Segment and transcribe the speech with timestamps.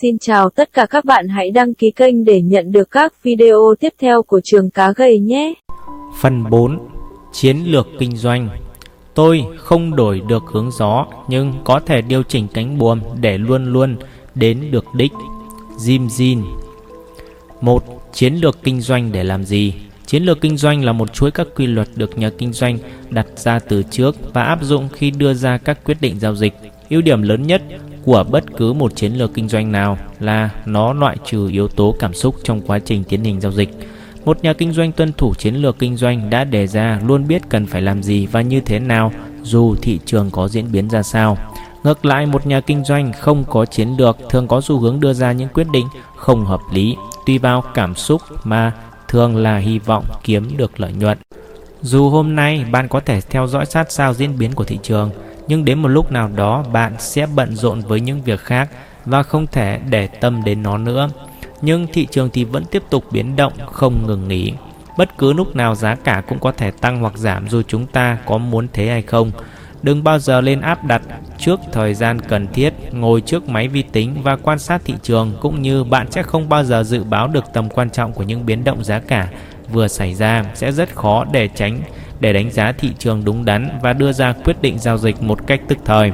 [0.00, 3.74] Xin chào tất cả các bạn, hãy đăng ký kênh để nhận được các video
[3.80, 5.54] tiếp theo của trường cá gầy nhé.
[6.20, 6.78] Phần 4
[7.32, 8.48] Chiến lược kinh doanh
[9.14, 13.72] Tôi không đổi được hướng gió, nhưng có thể điều chỉnh cánh buồm để luôn
[13.72, 13.96] luôn
[14.34, 15.12] đến được đích.
[15.78, 16.42] Jim Jin
[17.60, 17.84] 1.
[18.12, 19.74] Chiến lược kinh doanh để làm gì?
[20.06, 22.78] Chiến lược kinh doanh là một chuỗi các quy luật được nhà kinh doanh
[23.10, 26.52] đặt ra từ trước và áp dụng khi đưa ra các quyết định giao dịch.
[26.88, 27.62] Ưu điểm lớn nhất
[28.08, 31.94] của bất cứ một chiến lược kinh doanh nào là nó loại trừ yếu tố
[31.98, 33.68] cảm xúc trong quá trình tiến hành giao dịch.
[34.24, 37.42] Một nhà kinh doanh tuân thủ chiến lược kinh doanh đã đề ra luôn biết
[37.48, 41.02] cần phải làm gì và như thế nào dù thị trường có diễn biến ra
[41.02, 41.38] sao.
[41.84, 45.12] Ngược lại, một nhà kinh doanh không có chiến lược thường có xu hướng đưa
[45.12, 46.96] ra những quyết định không hợp lý,
[47.26, 48.72] tùy vào cảm xúc mà
[49.08, 51.18] thường là hy vọng kiếm được lợi nhuận.
[51.82, 55.10] Dù hôm nay bạn có thể theo dõi sát sao diễn biến của thị trường,
[55.48, 58.68] nhưng đến một lúc nào đó bạn sẽ bận rộn với những việc khác
[59.04, 61.08] và không thể để tâm đến nó nữa.
[61.62, 64.52] Nhưng thị trường thì vẫn tiếp tục biến động không ngừng nghỉ.
[64.98, 68.18] Bất cứ lúc nào giá cả cũng có thể tăng hoặc giảm dù chúng ta
[68.26, 69.30] có muốn thế hay không.
[69.82, 71.02] Đừng bao giờ lên áp đặt
[71.38, 75.32] trước thời gian cần thiết, ngồi trước máy vi tính và quan sát thị trường
[75.40, 78.46] cũng như bạn sẽ không bao giờ dự báo được tầm quan trọng của những
[78.46, 79.28] biến động giá cả
[79.72, 81.80] vừa xảy ra sẽ rất khó để tránh
[82.20, 85.46] để đánh giá thị trường đúng đắn và đưa ra quyết định giao dịch một
[85.46, 86.12] cách tức thời.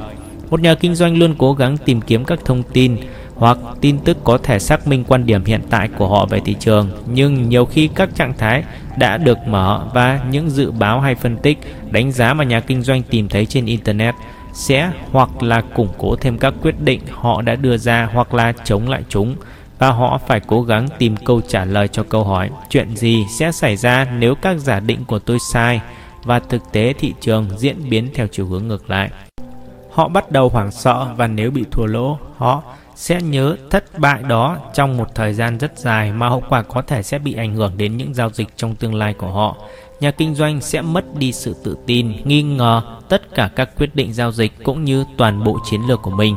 [0.49, 2.97] Một nhà kinh doanh luôn cố gắng tìm kiếm các thông tin
[3.35, 6.55] hoặc tin tức có thể xác minh quan điểm hiện tại của họ về thị
[6.59, 8.63] trường, nhưng nhiều khi các trạng thái
[8.97, 11.57] đã được mở và những dự báo hay phân tích,
[11.91, 14.15] đánh giá mà nhà kinh doanh tìm thấy trên internet
[14.53, 18.53] sẽ hoặc là củng cố thêm các quyết định họ đã đưa ra hoặc là
[18.63, 19.35] chống lại chúng
[19.79, 23.51] và họ phải cố gắng tìm câu trả lời cho câu hỏi chuyện gì sẽ
[23.51, 25.81] xảy ra nếu các giả định của tôi sai
[26.23, 29.09] và thực tế thị trường diễn biến theo chiều hướng ngược lại.
[29.91, 32.61] Họ bắt đầu hoảng sợ và nếu bị thua lỗ, họ
[32.95, 36.81] sẽ nhớ thất bại đó trong một thời gian rất dài mà hậu quả có
[36.81, 39.55] thể sẽ bị ảnh hưởng đến những giao dịch trong tương lai của họ.
[39.99, 43.95] Nhà kinh doanh sẽ mất đi sự tự tin, nghi ngờ tất cả các quyết
[43.95, 46.35] định giao dịch cũng như toàn bộ chiến lược của mình.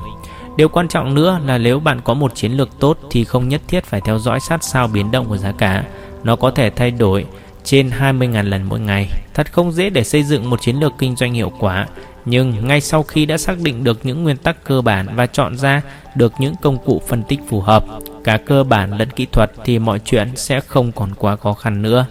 [0.58, 3.60] Điều quan trọng nữa là nếu bạn có một chiến lược tốt thì không nhất
[3.68, 5.84] thiết phải theo dõi sát sao biến động của giá cả.
[6.24, 7.26] Nó có thể thay đổi
[7.64, 9.08] trên 20.000 lần mỗi ngày.
[9.34, 11.86] Thật không dễ để xây dựng một chiến lược kinh doanh hiệu quả,
[12.24, 15.56] nhưng ngay sau khi đã xác định được những nguyên tắc cơ bản và chọn
[15.56, 15.82] ra
[16.14, 17.84] được những công cụ phân tích phù hợp,
[18.24, 21.82] cả cơ bản lẫn kỹ thuật thì mọi chuyện sẽ không còn quá khó khăn
[21.82, 22.06] nữa.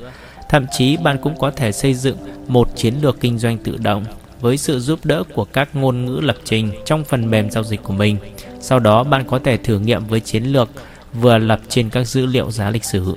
[0.50, 4.06] Thậm chí bạn cũng có thể xây dựng một chiến lược kinh doanh tự động
[4.42, 7.84] với sự giúp đỡ của các ngôn ngữ lập trình trong phần mềm giao dịch
[7.84, 8.18] của mình.
[8.60, 10.70] Sau đó bạn có thể thử nghiệm với chiến lược
[11.14, 13.16] vừa lập trên các dữ liệu giá lịch sử.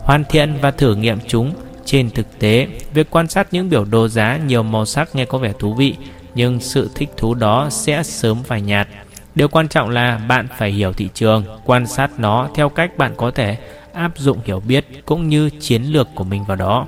[0.00, 1.52] Hoàn thiện và thử nghiệm chúng
[1.84, 5.38] trên thực tế, việc quan sát những biểu đồ giá nhiều màu sắc nghe có
[5.38, 5.94] vẻ thú vị,
[6.34, 8.88] nhưng sự thích thú đó sẽ sớm phải nhạt.
[9.34, 13.14] Điều quan trọng là bạn phải hiểu thị trường, quan sát nó theo cách bạn
[13.16, 13.56] có thể
[13.92, 16.86] áp dụng hiểu biết cũng như chiến lược của mình vào đó.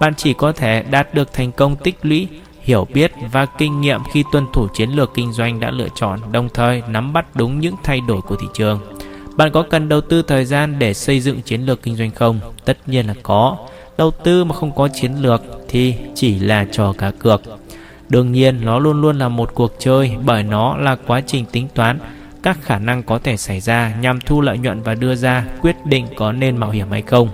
[0.00, 2.28] Bạn chỉ có thể đạt được thành công tích lũy
[2.66, 6.20] hiểu biết và kinh nghiệm khi tuân thủ chiến lược kinh doanh đã lựa chọn,
[6.32, 8.80] đồng thời nắm bắt đúng những thay đổi của thị trường.
[9.36, 12.40] Bạn có cần đầu tư thời gian để xây dựng chiến lược kinh doanh không?
[12.64, 13.56] Tất nhiên là có.
[13.98, 17.42] Đầu tư mà không có chiến lược thì chỉ là trò cá cược.
[18.08, 21.68] Đương nhiên nó luôn luôn là một cuộc chơi bởi nó là quá trình tính
[21.74, 21.98] toán
[22.42, 25.76] các khả năng có thể xảy ra nhằm thu lợi nhuận và đưa ra quyết
[25.84, 27.28] định có nên mạo hiểm hay không.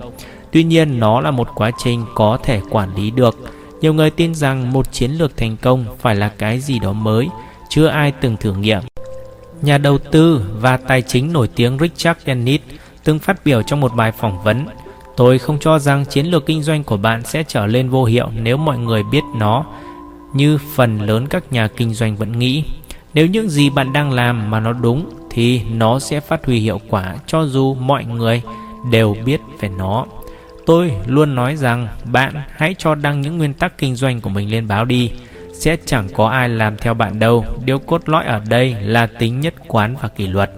[0.51, 3.39] Tuy nhiên nó là một quá trình có thể quản lý được
[3.83, 7.27] nhiều người tin rằng một chiến lược thành công phải là cái gì đó mới,
[7.69, 8.81] chưa ai từng thử nghiệm.
[9.61, 12.61] Nhà đầu tư và tài chính nổi tiếng Richard Dennis
[13.03, 14.65] từng phát biểu trong một bài phỏng vấn
[15.15, 18.29] Tôi không cho rằng chiến lược kinh doanh của bạn sẽ trở lên vô hiệu
[18.35, 19.65] nếu mọi người biết nó
[20.33, 22.63] như phần lớn các nhà kinh doanh vẫn nghĩ.
[23.13, 26.79] Nếu những gì bạn đang làm mà nó đúng thì nó sẽ phát huy hiệu
[26.89, 28.41] quả cho dù mọi người
[28.91, 30.05] đều biết về nó.
[30.65, 34.51] Tôi luôn nói rằng bạn hãy cho đăng những nguyên tắc kinh doanh của mình
[34.51, 35.11] lên báo đi.
[35.53, 37.45] Sẽ chẳng có ai làm theo bạn đâu.
[37.65, 40.51] Điều cốt lõi ở đây là tính nhất quán và kỷ luật.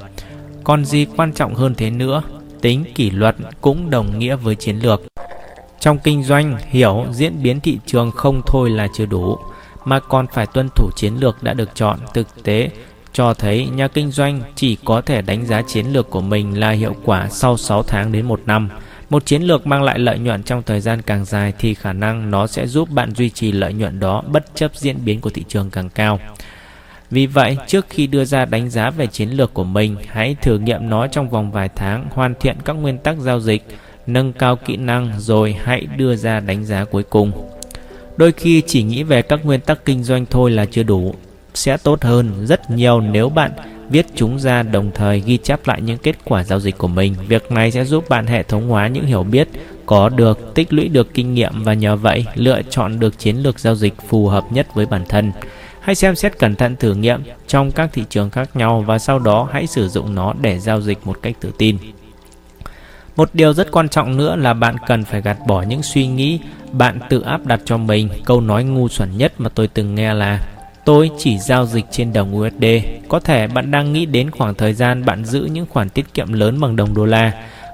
[0.63, 2.23] Còn gì quan trọng hơn thế nữa,
[2.61, 5.01] tính kỷ luật cũng đồng nghĩa với chiến lược.
[5.79, 9.37] Trong kinh doanh, hiểu diễn biến thị trường không thôi là chưa đủ,
[9.85, 12.69] mà còn phải tuân thủ chiến lược đã được chọn thực tế
[13.15, 16.71] cho thấy nhà kinh doanh chỉ có thể đánh giá chiến lược của mình là
[16.71, 18.69] hiệu quả sau 6 tháng đến 1 năm.
[19.09, 22.31] Một chiến lược mang lại lợi nhuận trong thời gian càng dài thì khả năng
[22.31, 25.43] nó sẽ giúp bạn duy trì lợi nhuận đó bất chấp diễn biến của thị
[25.47, 26.19] trường càng cao.
[27.11, 30.57] Vì vậy, trước khi đưa ra đánh giá về chiến lược của mình, hãy thử
[30.57, 33.63] nghiệm nó trong vòng vài tháng, hoàn thiện các nguyên tắc giao dịch,
[34.07, 37.31] nâng cao kỹ năng rồi hãy đưa ra đánh giá cuối cùng.
[38.17, 41.15] Đôi khi chỉ nghĩ về các nguyên tắc kinh doanh thôi là chưa đủ,
[41.53, 43.51] sẽ tốt hơn rất nhiều nếu bạn
[43.89, 47.15] viết chúng ra đồng thời ghi chép lại những kết quả giao dịch của mình.
[47.27, 49.47] Việc này sẽ giúp bạn hệ thống hóa những hiểu biết
[49.85, 53.59] có được, tích lũy được kinh nghiệm và nhờ vậy lựa chọn được chiến lược
[53.59, 55.31] giao dịch phù hợp nhất với bản thân.
[55.79, 59.19] Hãy xem xét cẩn thận thử nghiệm trong các thị trường khác nhau và sau
[59.19, 61.77] đó hãy sử dụng nó để giao dịch một cách tự tin.
[63.15, 66.39] Một điều rất quan trọng nữa là bạn cần phải gạt bỏ những suy nghĩ
[66.71, 68.09] bạn tự áp đặt cho mình.
[68.25, 70.39] Câu nói ngu xuẩn nhất mà tôi từng nghe là
[70.85, 72.65] Tôi chỉ giao dịch trên đồng USD.
[73.09, 76.33] Có thể bạn đang nghĩ đến khoảng thời gian bạn giữ những khoản tiết kiệm
[76.33, 77.31] lớn bằng đồng đô la.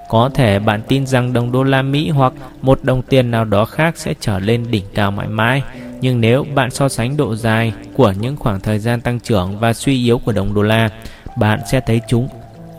[0.10, 3.66] Có thể bạn tin rằng đồng đô la Mỹ hoặc một đồng tiền nào đó
[3.66, 5.64] khác sẽ trở lên đỉnh cao mãi mãi.
[6.02, 9.74] Nhưng nếu bạn so sánh độ dài của những khoảng thời gian tăng trưởng và
[9.74, 10.90] suy yếu của đồng đô la,
[11.38, 12.28] bạn sẽ thấy chúng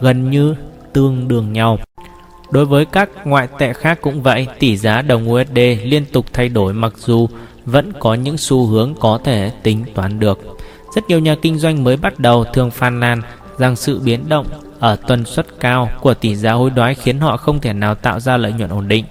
[0.01, 0.55] gần như
[0.93, 1.79] tương đương nhau.
[2.51, 6.49] Đối với các ngoại tệ khác cũng vậy, tỷ giá đồng USD liên tục thay
[6.49, 7.29] đổi mặc dù
[7.65, 10.39] vẫn có những xu hướng có thể tính toán được.
[10.95, 13.23] Rất nhiều nhà kinh doanh mới bắt đầu thường phàn nàn
[13.59, 14.47] rằng sự biến động
[14.79, 18.21] ở tuần suất cao của tỷ giá hối đoái khiến họ không thể nào tạo
[18.21, 19.05] ra lợi nhuận ổn định.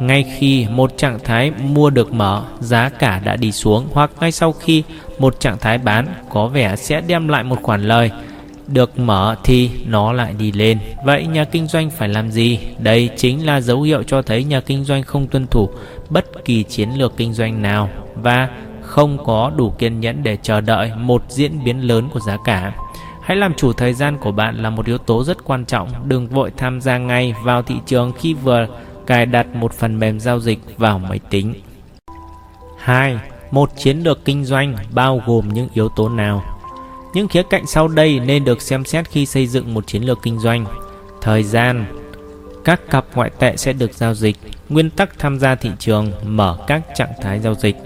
[0.00, 4.32] Ngay khi một trạng thái mua được mở, giá cả đã đi xuống hoặc ngay
[4.32, 4.82] sau khi
[5.18, 8.10] một trạng thái bán có vẻ sẽ đem lại một khoản lời
[8.66, 10.78] được mở thì nó lại đi lên.
[11.04, 12.58] Vậy nhà kinh doanh phải làm gì?
[12.78, 15.68] Đây chính là dấu hiệu cho thấy nhà kinh doanh không tuân thủ
[16.10, 18.48] bất kỳ chiến lược kinh doanh nào và
[18.82, 22.72] không có đủ kiên nhẫn để chờ đợi một diễn biến lớn của giá cả.
[23.22, 25.88] Hãy làm chủ thời gian của bạn là một yếu tố rất quan trọng.
[26.08, 28.66] Đừng vội tham gia ngay vào thị trường khi vừa
[29.06, 31.54] cài đặt một phần mềm giao dịch vào máy tính.
[32.78, 33.18] 2.
[33.50, 36.51] Một chiến lược kinh doanh bao gồm những yếu tố nào?
[37.14, 40.18] Những khía cạnh sau đây nên được xem xét khi xây dựng một chiến lược
[40.22, 40.64] kinh doanh.
[41.20, 41.84] Thời gian,
[42.64, 44.36] các cặp ngoại tệ sẽ được giao dịch,
[44.68, 47.76] nguyên tắc tham gia thị trường, mở các trạng thái giao dịch,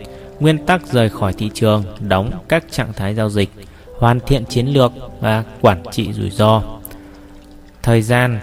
[0.40, 3.50] nguyên tắc rời khỏi thị trường, đóng các trạng thái giao dịch,
[3.98, 6.62] hoàn thiện chiến lược và quản trị rủi ro.
[7.82, 8.40] Thời gian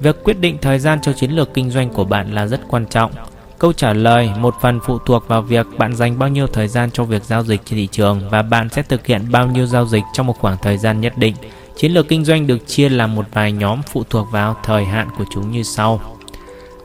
[0.00, 2.86] Việc quyết định thời gian cho chiến lược kinh doanh của bạn là rất quan
[2.86, 3.12] trọng.
[3.60, 6.90] Câu trả lời một phần phụ thuộc vào việc bạn dành bao nhiêu thời gian
[6.90, 9.86] cho việc giao dịch trên thị trường và bạn sẽ thực hiện bao nhiêu giao
[9.86, 11.34] dịch trong một khoảng thời gian nhất định.
[11.76, 15.08] Chiến lược kinh doanh được chia làm một vài nhóm phụ thuộc vào thời hạn
[15.18, 16.00] của chúng như sau.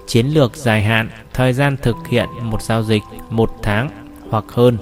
[0.08, 3.90] Chiến lược dài hạn, thời gian thực hiện một giao dịch một tháng
[4.30, 4.78] hoặc hơn.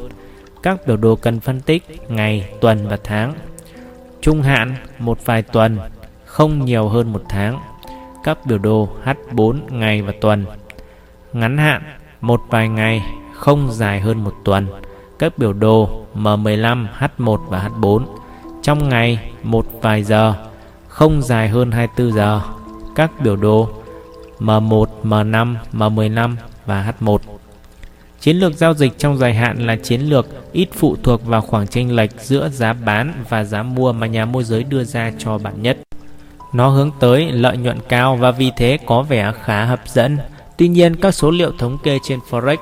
[0.63, 3.33] Các biểu đồ cần phân tích ngày, tuần và tháng.
[4.21, 5.79] Trung hạn, một vài tuần,
[6.25, 7.59] không nhiều hơn một tháng.
[8.23, 10.45] Các biểu đồ H4 ngày và tuần
[11.33, 11.81] ngắn hạn
[12.21, 13.03] một vài ngày
[13.33, 14.67] không dài hơn một tuần.
[15.19, 18.05] Các biểu đồ M15, H1 và H4
[18.61, 20.33] trong ngày một vài giờ
[20.87, 22.41] không dài hơn 24 giờ.
[22.95, 23.69] Các biểu đồ
[24.39, 26.35] M1, M5, M15
[26.65, 27.17] và H1
[28.23, 31.67] Chiến lược giao dịch trong dài hạn là chiến lược ít phụ thuộc vào khoảng
[31.67, 35.37] chênh lệch giữa giá bán và giá mua mà nhà môi giới đưa ra cho
[35.37, 35.77] bạn nhất.
[36.53, 40.17] Nó hướng tới lợi nhuận cao và vì thế có vẻ khá hấp dẫn.
[40.63, 42.57] Tuy nhiên, các số liệu thống kê trên Forex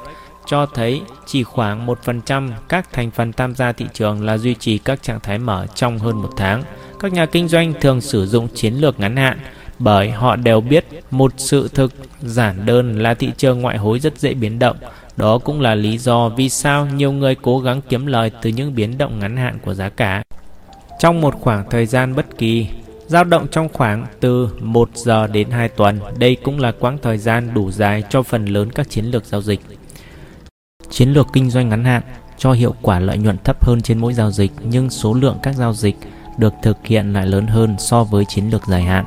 [0.45, 4.77] cho thấy chỉ khoảng 1% các thành phần tham gia thị trường là duy trì
[4.77, 6.63] các trạng thái mở trong hơn một tháng.
[6.99, 9.39] Các nhà kinh doanh thường sử dụng chiến lược ngắn hạn
[9.79, 14.19] bởi họ đều biết một sự thực giản đơn là thị trường ngoại hối rất
[14.19, 14.77] dễ biến động.
[15.17, 18.75] Đó cũng là lý do vì sao nhiều người cố gắng kiếm lời từ những
[18.75, 20.23] biến động ngắn hạn của giá cả.
[20.99, 22.67] Trong một khoảng thời gian bất kỳ,
[23.11, 25.99] dao động trong khoảng từ 1 giờ đến 2 tuần.
[26.17, 29.41] Đây cũng là quãng thời gian đủ dài cho phần lớn các chiến lược giao
[29.41, 29.59] dịch.
[30.89, 32.01] Chiến lược kinh doanh ngắn hạn
[32.37, 35.55] cho hiệu quả lợi nhuận thấp hơn trên mỗi giao dịch nhưng số lượng các
[35.55, 35.95] giao dịch
[36.37, 39.05] được thực hiện lại lớn hơn so với chiến lược dài hạn.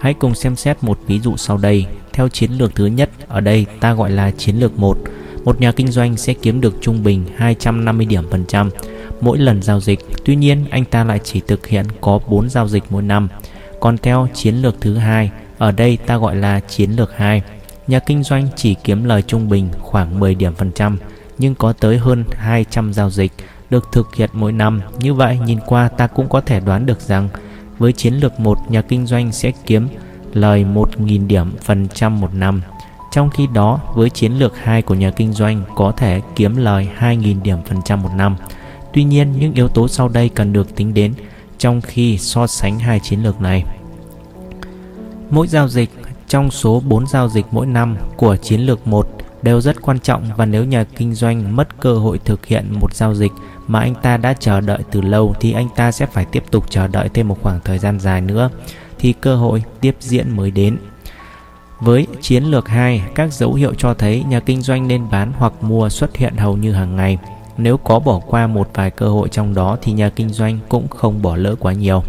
[0.00, 1.86] Hãy cùng xem xét một ví dụ sau đây.
[2.12, 4.98] Theo chiến lược thứ nhất, ở đây ta gọi là chiến lược 1.
[5.44, 8.70] Một nhà kinh doanh sẽ kiếm được trung bình 250 điểm phần trăm
[9.20, 10.00] mỗi lần giao dịch.
[10.24, 13.28] Tuy nhiên, anh ta lại chỉ thực hiện có 4 giao dịch mỗi năm.
[13.80, 17.42] Còn theo chiến lược thứ hai, ở đây ta gọi là chiến lược 2.
[17.86, 20.98] Nhà kinh doanh chỉ kiếm lời trung bình khoảng 10 điểm phần trăm,
[21.38, 23.32] nhưng có tới hơn 200 giao dịch
[23.70, 24.80] được thực hiện mỗi năm.
[24.98, 27.28] Như vậy, nhìn qua ta cũng có thể đoán được rằng
[27.78, 29.88] với chiến lược 1, nhà kinh doanh sẽ kiếm
[30.32, 32.62] lời 1.000 điểm phần trăm một năm.
[33.12, 36.88] Trong khi đó, với chiến lược 2 của nhà kinh doanh có thể kiếm lời
[36.98, 38.36] 2.000 điểm phần trăm một năm.
[38.92, 41.14] Tuy nhiên, những yếu tố sau đây cần được tính đến
[41.58, 43.64] trong khi so sánh hai chiến lược này.
[45.30, 45.90] Mỗi giao dịch
[46.28, 49.08] trong số 4 giao dịch mỗi năm của chiến lược 1
[49.42, 52.94] đều rất quan trọng và nếu nhà kinh doanh mất cơ hội thực hiện một
[52.94, 53.32] giao dịch
[53.66, 56.70] mà anh ta đã chờ đợi từ lâu thì anh ta sẽ phải tiếp tục
[56.70, 58.50] chờ đợi thêm một khoảng thời gian dài nữa
[58.98, 60.78] thì cơ hội tiếp diễn mới đến.
[61.80, 65.52] Với chiến lược 2, các dấu hiệu cho thấy nhà kinh doanh nên bán hoặc
[65.60, 67.18] mua xuất hiện hầu như hàng ngày.
[67.62, 70.88] Nếu có bỏ qua một vài cơ hội trong đó thì nhà kinh doanh cũng
[70.88, 72.02] không bỏ lỡ quá nhiều.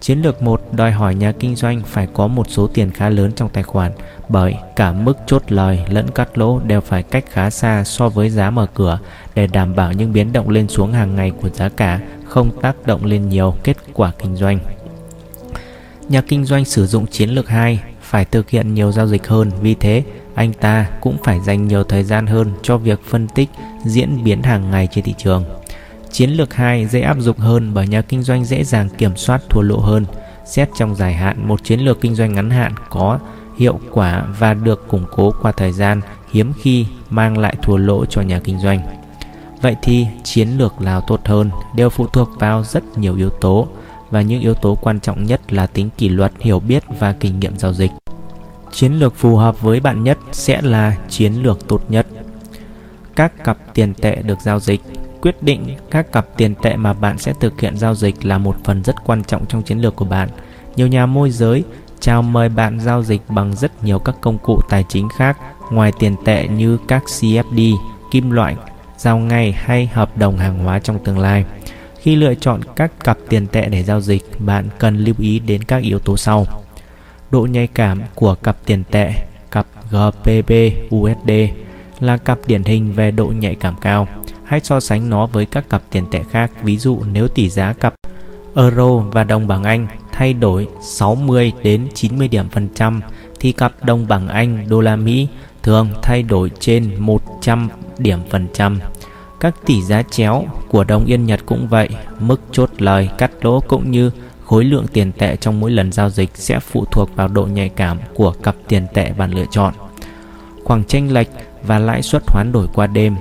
[0.00, 3.32] Chiến lược 1 đòi hỏi nhà kinh doanh phải có một số tiền khá lớn
[3.36, 3.92] trong tài khoản
[4.28, 8.30] bởi cả mức chốt lời lẫn cắt lỗ đều phải cách khá xa so với
[8.30, 8.98] giá mở cửa
[9.34, 12.86] để đảm bảo những biến động lên xuống hàng ngày của giá cả không tác
[12.86, 14.58] động lên nhiều kết quả kinh doanh.
[16.08, 19.50] Nhà kinh doanh sử dụng chiến lược 2 phải thực hiện nhiều giao dịch hơn,
[19.60, 20.02] vì thế
[20.36, 23.48] anh ta cũng phải dành nhiều thời gian hơn cho việc phân tích
[23.84, 25.44] diễn biến hàng ngày trên thị trường.
[26.12, 29.42] Chiến lược 2 dễ áp dụng hơn bởi nhà kinh doanh dễ dàng kiểm soát
[29.48, 30.06] thua lỗ hơn.
[30.46, 33.18] Xét trong dài hạn, một chiến lược kinh doanh ngắn hạn có
[33.58, 36.00] hiệu quả và được củng cố qua thời gian
[36.32, 38.80] hiếm khi mang lại thua lỗ cho nhà kinh doanh.
[39.62, 43.68] Vậy thì chiến lược nào tốt hơn đều phụ thuộc vào rất nhiều yếu tố
[44.10, 47.40] và những yếu tố quan trọng nhất là tính kỷ luật, hiểu biết và kinh
[47.40, 47.90] nghiệm giao dịch.
[48.76, 52.06] Chiến lược phù hợp với bạn nhất sẽ là chiến lược tốt nhất.
[53.14, 54.80] Các cặp tiền tệ được giao dịch
[55.20, 58.56] quyết định các cặp tiền tệ mà bạn sẽ thực hiện giao dịch là một
[58.64, 60.28] phần rất quan trọng trong chiến lược của bạn.
[60.76, 61.64] Nhiều nhà môi giới
[62.00, 65.38] chào mời bạn giao dịch bằng rất nhiều các công cụ tài chính khác
[65.70, 67.76] ngoài tiền tệ như các CFD,
[68.10, 68.56] kim loại,
[68.98, 71.44] giao ngay hay hợp đồng hàng hóa trong tương lai.
[71.98, 75.64] Khi lựa chọn các cặp tiền tệ để giao dịch, bạn cần lưu ý đến
[75.64, 76.46] các yếu tố sau.
[77.30, 79.12] Độ nhạy cảm của cặp tiền tệ,
[79.50, 80.52] cặp GBP
[80.94, 81.30] USD
[82.00, 84.08] là cặp điển hình về độ nhạy cảm cao.
[84.44, 87.72] Hãy so sánh nó với các cặp tiền tệ khác, ví dụ nếu tỷ giá
[87.72, 87.94] cặp
[88.56, 93.00] euro và đồng bảng Anh thay đổi 60 đến 90 điểm phần trăm
[93.40, 95.28] thì cặp đồng bảng Anh đô la Mỹ
[95.62, 97.68] thường thay đổi trên 100
[97.98, 98.78] điểm phần trăm.
[99.40, 101.88] Các tỷ giá chéo của đồng yên Nhật cũng vậy,
[102.20, 104.10] mức chốt lời cắt lỗ cũng như
[104.46, 107.68] khối lượng tiền tệ trong mỗi lần giao dịch sẽ phụ thuộc vào độ nhạy
[107.68, 109.74] cảm của cặp tiền tệ bạn lựa chọn.
[110.64, 111.28] Khoảng chênh lệch
[111.62, 113.16] và lãi suất hoán đổi qua đêm.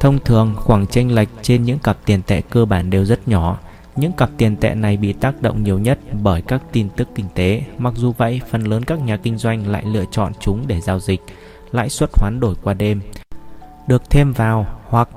[0.00, 3.58] Thông thường, khoảng chênh lệch trên những cặp tiền tệ cơ bản đều rất nhỏ.
[3.96, 7.26] Những cặp tiền tệ này bị tác động nhiều nhất bởi các tin tức kinh
[7.34, 7.62] tế.
[7.78, 11.00] Mặc dù vậy, phần lớn các nhà kinh doanh lại lựa chọn chúng để giao
[11.00, 11.20] dịch.
[11.72, 13.00] Lãi suất hoán đổi qua đêm
[13.90, 15.08] được thêm vào hoặc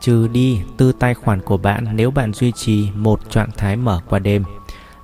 [0.00, 4.00] trừ đi từ tài khoản của bạn nếu bạn duy trì một trạng thái mở
[4.08, 4.44] qua đêm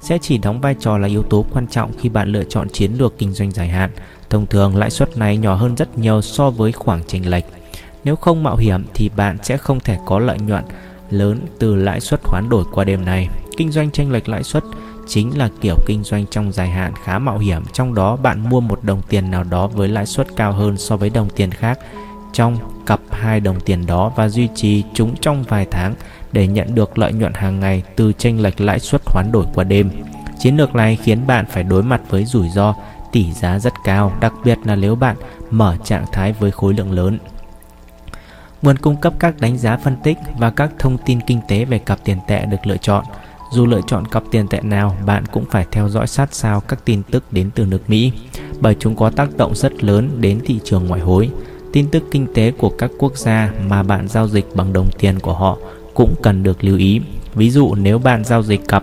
[0.02, 2.92] sẽ chỉ đóng vai trò là yếu tố quan trọng khi bạn lựa chọn chiến
[2.98, 3.90] lược kinh doanh dài hạn.
[4.30, 7.44] Thông thường lãi suất này nhỏ hơn rất nhiều so với khoảng chênh lệch.
[8.04, 10.64] Nếu không mạo hiểm thì bạn sẽ không thể có lợi nhuận
[11.10, 13.28] lớn từ lãi suất hoán đổi qua đêm này.
[13.56, 14.64] Kinh doanh chênh lệch lãi suất
[15.08, 18.60] chính là kiểu kinh doanh trong dài hạn khá mạo hiểm, trong đó bạn mua
[18.60, 21.78] một đồng tiền nào đó với lãi suất cao hơn so với đồng tiền khác
[22.32, 25.94] trong cặp hai đồng tiền đó và duy trì chúng trong vài tháng
[26.32, 29.64] để nhận được lợi nhuận hàng ngày từ chênh lệch lãi suất hoán đổi qua
[29.64, 29.90] đêm.
[30.38, 32.74] Chiến lược này khiến bạn phải đối mặt với rủi ro
[33.12, 35.16] tỷ giá rất cao, đặc biệt là nếu bạn
[35.50, 37.18] mở trạng thái với khối lượng lớn.
[38.62, 41.78] Nguồn cung cấp các đánh giá phân tích và các thông tin kinh tế về
[41.78, 43.04] cặp tiền tệ được lựa chọn.
[43.52, 46.84] Dù lựa chọn cặp tiền tệ nào, bạn cũng phải theo dõi sát sao các
[46.84, 48.12] tin tức đến từ nước Mỹ,
[48.60, 51.30] bởi chúng có tác động rất lớn đến thị trường ngoại hối.
[51.72, 55.20] Tin tức kinh tế của các quốc gia mà bạn giao dịch bằng đồng tiền
[55.20, 55.58] của họ
[55.94, 57.00] cũng cần được lưu ý.
[57.34, 58.82] Ví dụ nếu bạn giao dịch cặp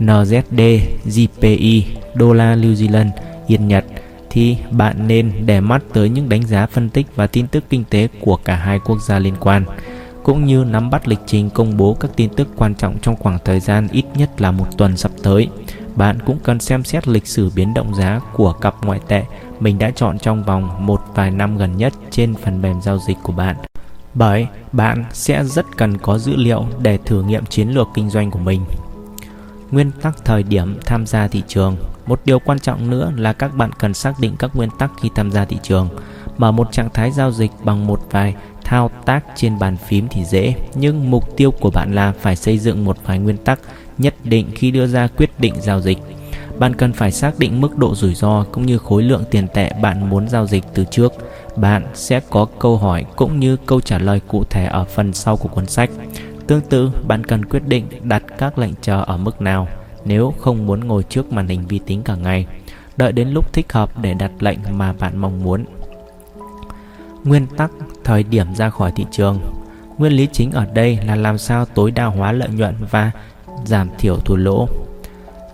[0.00, 1.82] NZD/JPY
[2.14, 3.10] đô la New Zealand,
[3.46, 3.84] Yên Nhật
[4.30, 7.84] thì bạn nên để mắt tới những đánh giá phân tích và tin tức kinh
[7.90, 9.64] tế của cả hai quốc gia liên quan
[10.22, 13.38] cũng như nắm bắt lịch trình công bố các tin tức quan trọng trong khoảng
[13.44, 15.48] thời gian ít nhất là một tuần sắp tới.
[15.96, 19.22] Bạn cũng cần xem xét lịch sử biến động giá của cặp ngoại tệ
[19.60, 23.16] mình đã chọn trong vòng một vài năm gần nhất trên phần mềm giao dịch
[23.22, 23.56] của bạn.
[24.16, 28.30] Bởi bạn sẽ rất cần có dữ liệu để thử nghiệm chiến lược kinh doanh
[28.30, 28.64] của mình.
[29.70, 33.54] Nguyên tắc thời điểm tham gia thị trường Một điều quan trọng nữa là các
[33.54, 35.88] bạn cần xác định các nguyên tắc khi tham gia thị trường.
[36.38, 40.24] Mở một trạng thái giao dịch bằng một vài thao tác trên bàn phím thì
[40.24, 43.60] dễ, nhưng mục tiêu của bạn là phải xây dựng một vài nguyên tắc
[43.98, 45.98] nhất định khi đưa ra quyết định giao dịch
[46.58, 49.70] bạn cần phải xác định mức độ rủi ro cũng như khối lượng tiền tệ
[49.82, 51.12] bạn muốn giao dịch từ trước.
[51.56, 55.36] Bạn sẽ có câu hỏi cũng như câu trả lời cụ thể ở phần sau
[55.36, 55.90] của cuốn sách.
[56.46, 59.68] Tương tự, bạn cần quyết định đặt các lệnh chờ ở mức nào
[60.04, 62.46] nếu không muốn ngồi trước màn hình vi tính cả ngày.
[62.96, 65.64] Đợi đến lúc thích hợp để đặt lệnh mà bạn mong muốn.
[67.24, 67.70] Nguyên tắc
[68.04, 69.40] thời điểm ra khỏi thị trường
[69.98, 73.10] Nguyên lý chính ở đây là làm sao tối đa hóa lợi nhuận và
[73.64, 74.68] giảm thiểu thua lỗ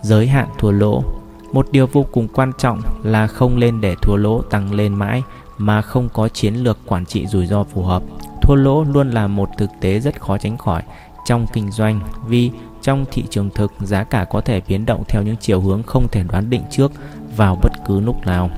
[0.01, 1.03] giới hạn thua lỗ.
[1.51, 5.23] Một điều vô cùng quan trọng là không lên để thua lỗ tăng lên mãi
[5.65, 8.03] mà không có chiến lược quản trị rủi ro phù hợp.
[8.41, 10.83] Thua lỗ luôn là một thực tế rất khó tránh khỏi
[11.25, 12.51] trong kinh doanh vì
[12.81, 16.07] trong thị trường thực giá cả có thể biến động theo những chiều hướng không
[16.07, 16.91] thể đoán định trước
[17.37, 18.49] vào bất cứ lúc nào.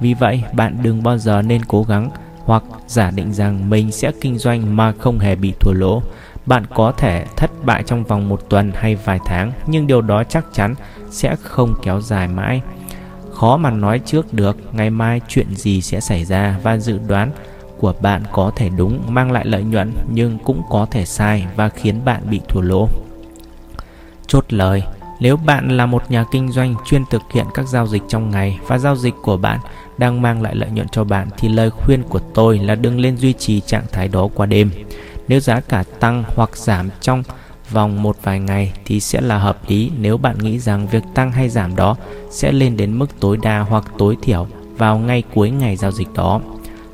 [0.00, 2.10] Vì vậy, bạn đừng bao giờ nên cố gắng
[2.44, 6.02] hoặc giả định rằng mình sẽ kinh doanh mà không hề bị thua lỗ.
[6.46, 10.24] Bạn có thể thất bại trong vòng một tuần hay vài tháng, nhưng điều đó
[10.24, 10.74] chắc chắn
[11.10, 12.60] sẽ không kéo dài mãi.
[13.36, 17.30] Khó mà nói trước được, ngày mai chuyện gì sẽ xảy ra và dự đoán
[17.78, 21.68] của bạn có thể đúng, mang lại lợi nhuận nhưng cũng có thể sai và
[21.68, 22.88] khiến bạn bị thua lỗ.
[24.26, 24.82] Chốt lời,
[25.20, 28.58] nếu bạn là một nhà kinh doanh chuyên thực hiện các giao dịch trong ngày
[28.66, 29.58] và giao dịch của bạn
[29.98, 33.16] đang mang lại lợi nhuận cho bạn thì lời khuyên của tôi là đừng lên
[33.16, 34.70] duy trì trạng thái đó qua đêm.
[35.28, 37.22] Nếu giá cả tăng hoặc giảm trong
[37.70, 41.32] vòng một vài ngày thì sẽ là hợp lý nếu bạn nghĩ rằng việc tăng
[41.32, 41.96] hay giảm đó
[42.30, 44.46] sẽ lên đến mức tối đa hoặc tối thiểu
[44.76, 46.40] vào ngay cuối ngày giao dịch đó.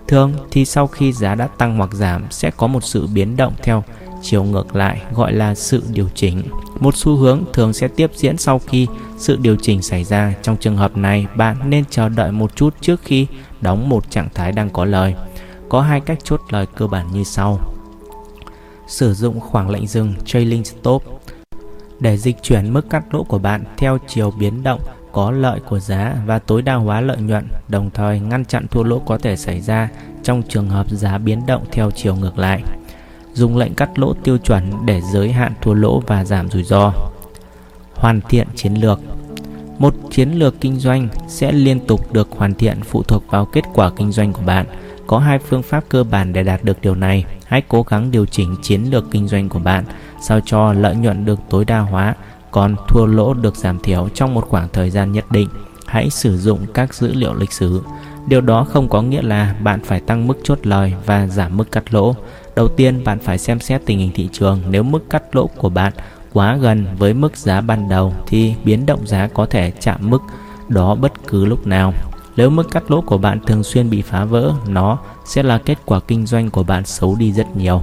[0.09, 3.53] Thường thì sau khi giá đã tăng hoặc giảm sẽ có một sự biến động
[3.63, 3.83] theo
[4.23, 6.43] chiều ngược lại gọi là sự điều chỉnh.
[6.81, 8.87] Một xu hướng thường sẽ tiếp diễn sau khi
[9.17, 10.35] sự điều chỉnh xảy ra.
[10.43, 13.27] Trong trường hợp này, bạn nên chờ đợi một chút trước khi
[13.61, 15.15] đóng một trạng thái đang có lời.
[15.69, 17.59] Có hai cách chốt lời cơ bản như sau.
[18.87, 21.03] Sử dụng khoảng lệnh dừng trailing stop
[22.01, 24.81] để dịch chuyển mức cắt lỗ của bạn theo chiều biến động
[25.13, 28.83] có lợi của giá và tối đa hóa lợi nhuận, đồng thời ngăn chặn thua
[28.83, 29.89] lỗ có thể xảy ra
[30.23, 32.63] trong trường hợp giá biến động theo chiều ngược lại
[33.35, 36.93] dùng lệnh cắt lỗ tiêu chuẩn để giới hạn thua lỗ và giảm rủi ro.
[37.95, 39.01] Hoàn thiện chiến lược
[39.79, 43.65] Một chiến lược kinh doanh sẽ liên tục được hoàn thiện phụ thuộc vào kết
[43.75, 44.67] quả kinh doanh của bạn.
[45.13, 47.25] Có hai phương pháp cơ bản để đạt được điều này.
[47.47, 49.85] Hãy cố gắng điều chỉnh chiến lược kinh doanh của bạn
[50.23, 52.15] sao cho lợi nhuận được tối đa hóa,
[52.51, 55.49] còn thua lỗ được giảm thiểu trong một khoảng thời gian nhất định.
[55.87, 57.83] Hãy sử dụng các dữ liệu lịch sử.
[58.27, 61.73] Điều đó không có nghĩa là bạn phải tăng mức chốt lời và giảm mức
[61.73, 62.15] cắt lỗ
[62.57, 65.69] Đầu tiên bạn phải xem xét tình hình thị trường Nếu mức cắt lỗ của
[65.69, 65.93] bạn
[66.33, 70.23] quá gần với mức giá ban đầu Thì biến động giá có thể chạm mức
[70.69, 71.93] đó bất cứ lúc nào
[72.37, 75.79] nếu mức cắt lỗ của bạn thường xuyên bị phá vỡ Nó sẽ là kết
[75.85, 77.81] quả kinh doanh của bạn xấu đi rất nhiều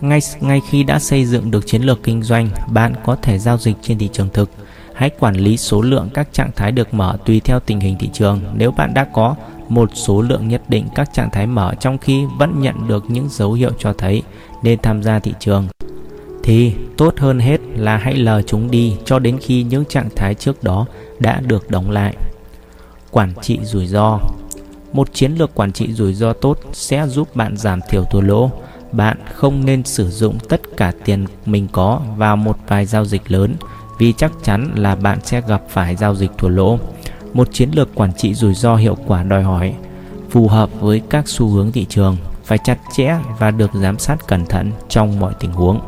[0.00, 3.58] ngay ngay khi đã xây dựng được chiến lược kinh doanh, bạn có thể giao
[3.58, 4.50] dịch trên thị trường thực.
[4.94, 8.10] Hãy quản lý số lượng các trạng thái được mở tùy theo tình hình thị
[8.12, 8.40] trường.
[8.54, 9.34] Nếu bạn đã có
[9.68, 13.28] một số lượng nhất định các trạng thái mở trong khi vẫn nhận được những
[13.30, 14.22] dấu hiệu cho thấy
[14.62, 15.66] nên tham gia thị trường
[16.42, 20.34] thì tốt hơn hết là hãy lờ chúng đi cho đến khi những trạng thái
[20.34, 20.86] trước đó
[21.18, 22.16] đã được đóng lại.
[23.10, 24.18] Quản trị rủi ro.
[24.92, 28.50] Một chiến lược quản trị rủi ro tốt sẽ giúp bạn giảm thiểu thua lỗ.
[28.92, 33.30] Bạn không nên sử dụng tất cả tiền mình có vào một vài giao dịch
[33.30, 33.54] lớn,
[33.98, 36.78] vì chắc chắn là bạn sẽ gặp phải giao dịch thua lỗ.
[37.32, 39.74] Một chiến lược quản trị rủi ro hiệu quả đòi hỏi
[40.30, 44.26] phù hợp với các xu hướng thị trường, phải chặt chẽ và được giám sát
[44.26, 45.80] cẩn thận trong mọi tình huống.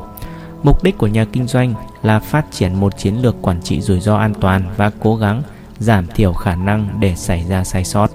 [0.63, 4.01] Mục đích của nhà kinh doanh là phát triển một chiến lược quản trị rủi
[4.01, 5.43] ro an toàn và cố gắng
[5.81, 8.11] giảm thiểu khả năng để xảy ra sai sót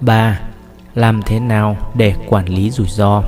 [0.00, 0.40] 3.
[0.94, 3.22] Làm thế nào để quản lý rủi ro?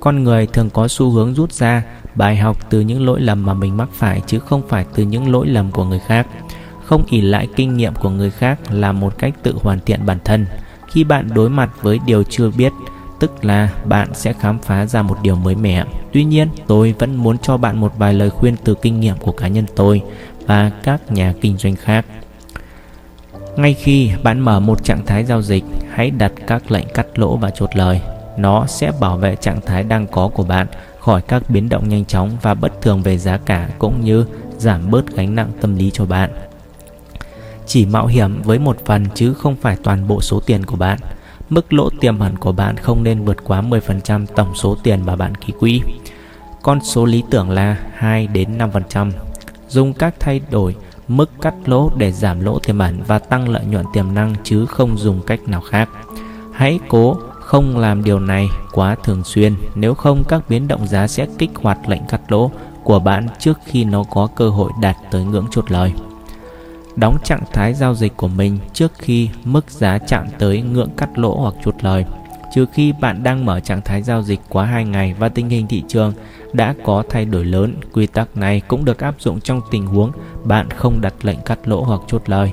[0.00, 1.82] Con người thường có xu hướng rút ra
[2.14, 5.32] bài học từ những lỗi lầm mà mình mắc phải chứ không phải từ những
[5.32, 6.26] lỗi lầm của người khác
[6.84, 10.18] không ỉ lại kinh nghiệm của người khác là một cách tự hoàn thiện bản
[10.24, 10.46] thân
[10.88, 12.72] khi bạn đối mặt với điều chưa biết,
[13.20, 17.16] tức là bạn sẽ khám phá ra một điều mới mẻ tuy nhiên, tôi vẫn
[17.16, 20.02] muốn cho bạn một vài lời khuyên từ kinh nghiệm của cá nhân tôi
[20.50, 22.04] và các nhà kinh doanh khác
[23.56, 27.36] ngay khi bạn mở một trạng thái giao dịch, hãy đặt các lệnh cắt lỗ
[27.36, 28.00] và chốt lời
[28.36, 30.66] nó sẽ bảo vệ trạng thái đang có của bạn
[30.98, 34.24] khỏi các biến động nhanh chóng và bất thường về giá cả cũng như
[34.58, 36.30] giảm bớt gánh nặng tâm lý cho bạn
[37.66, 40.98] chỉ mạo hiểm với một phần chứ không phải toàn bộ số tiền của bạn.
[41.50, 45.16] Mức lỗ tiềm ẩn của bạn không nên vượt quá 10% tổng số tiền mà
[45.16, 45.80] bạn ký quỹ.
[46.62, 49.10] Con số lý tưởng là 2 đến 5%.
[49.70, 50.76] Dùng các thay đổi
[51.08, 54.66] mức cắt lỗ để giảm lỗ tiềm ẩn và tăng lợi nhuận tiềm năng chứ
[54.66, 55.88] không dùng cách nào khác.
[56.52, 61.06] Hãy cố không làm điều này quá thường xuyên, nếu không các biến động giá
[61.06, 62.50] sẽ kích hoạt lệnh cắt lỗ
[62.84, 65.92] của bạn trước khi nó có cơ hội đạt tới ngưỡng chốt lời
[66.96, 71.18] đóng trạng thái giao dịch của mình trước khi mức giá chạm tới ngưỡng cắt
[71.18, 72.04] lỗ hoặc chốt lời.
[72.54, 75.66] Trừ khi bạn đang mở trạng thái giao dịch quá 2 ngày và tình hình
[75.66, 76.12] thị trường
[76.52, 80.12] đã có thay đổi lớn, quy tắc này cũng được áp dụng trong tình huống
[80.44, 82.52] bạn không đặt lệnh cắt lỗ hoặc chốt lời.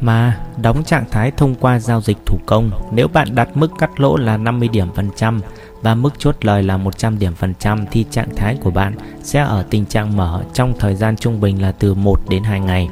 [0.00, 4.00] Mà đóng trạng thái thông qua giao dịch thủ công, nếu bạn đặt mức cắt
[4.00, 5.40] lỗ là 50 điểm phần trăm
[5.82, 9.40] và mức chốt lời là 100 điểm phần trăm thì trạng thái của bạn sẽ
[9.40, 12.88] ở tình trạng mở trong thời gian trung bình là từ 1 đến 2 ngày.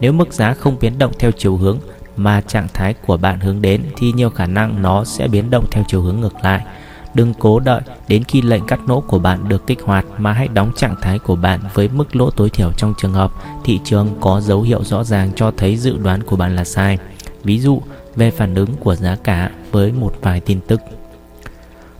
[0.00, 1.78] Nếu mức giá không biến động theo chiều hướng
[2.16, 5.64] mà trạng thái của bạn hướng đến thì nhiều khả năng nó sẽ biến động
[5.70, 6.64] theo chiều hướng ngược lại.
[7.14, 10.48] Đừng cố đợi đến khi lệnh cắt lỗ của bạn được kích hoạt mà hãy
[10.48, 13.32] đóng trạng thái của bạn với mức lỗ tối thiểu trong trường hợp
[13.64, 16.98] thị trường có dấu hiệu rõ ràng cho thấy dự đoán của bạn là sai.
[17.44, 17.82] Ví dụ
[18.16, 20.80] về phản ứng của giá cả với một vài tin tức.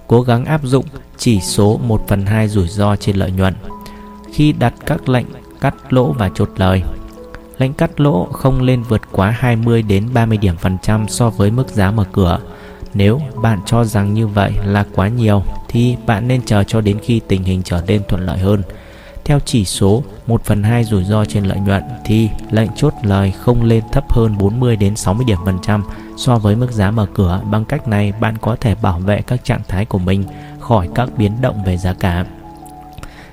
[0.07, 0.85] Cố gắng áp dụng
[1.17, 3.55] chỉ số 1 phần 2 rủi ro trên lợi nhuận.
[4.33, 5.27] Khi đặt các lệnh
[5.61, 6.83] cắt lỗ và chốt lời,
[7.59, 11.51] lệnh cắt lỗ không lên vượt quá 20 đến 30 điểm phần trăm so với
[11.51, 12.41] mức giá mở cửa.
[12.95, 16.99] Nếu bạn cho rằng như vậy là quá nhiều, thì bạn nên chờ cho đến
[17.03, 18.63] khi tình hình trở nên thuận lợi hơn.
[19.25, 23.33] Theo chỉ số 1 phần 2 rủi ro trên lợi nhuận, thì lệnh chốt lời
[23.33, 25.85] không lên thấp hơn 40 đến 60 điểm phần trăm
[26.17, 27.41] so với mức giá mở cửa.
[27.51, 30.25] Bằng cách này, bạn có thể bảo vệ các trạng thái của mình
[30.61, 32.25] khỏi các biến động về giá cả.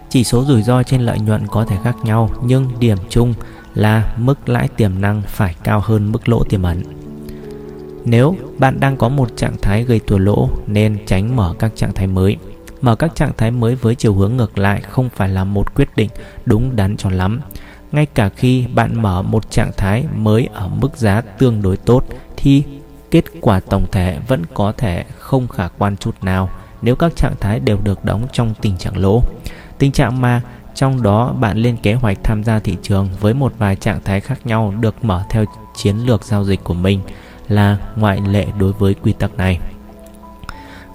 [0.10, 3.34] Chỉ số rủi ro trên lợi nhuận có thể khác nhau, nhưng điểm chung
[3.74, 6.84] là mức lãi tiềm năng phải cao hơn mức lỗ tiềm ẩn.
[8.06, 11.94] Nếu bạn đang có một trạng thái gây thua lỗ, nên tránh mở các trạng
[11.94, 12.38] thái mới.
[12.82, 15.90] Mở các trạng thái mới với chiều hướng ngược lại không phải là một quyết
[15.96, 16.10] định
[16.46, 17.42] đúng đắn cho lắm.
[17.92, 22.04] Ngay cả khi bạn mở một trạng thái mới ở mức giá tương đối tốt,
[22.38, 22.64] thì
[23.12, 26.50] kết quả tổng thể vẫn có thể không khả quan chút nào
[26.82, 29.24] nếu các trạng thái đều được đóng trong tình trạng lỗ.
[29.78, 30.42] Tình trạng mà
[30.76, 34.20] trong đó bạn lên kế hoạch tham gia thị trường với một vài trạng thái
[34.20, 37.02] khác nhau được mở theo chiến lược giao dịch của mình
[37.50, 39.60] là ngoại lệ đối với quy tắc này.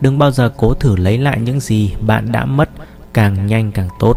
[0.00, 2.70] Đừng bao giờ cố thử lấy lại những gì bạn đã mất
[3.12, 4.16] càng nhanh càng tốt.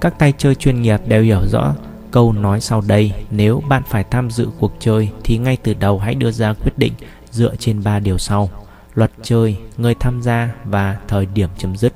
[0.00, 1.74] Các tay chơi chuyên nghiệp đều hiểu rõ
[2.10, 5.98] câu nói sau đây, nếu bạn phải tham dự cuộc chơi thì ngay từ đầu
[5.98, 6.92] hãy đưa ra quyết định
[7.30, 8.50] dựa trên ba điều sau:
[8.94, 11.92] luật chơi, người tham gia và thời điểm chấm dứt.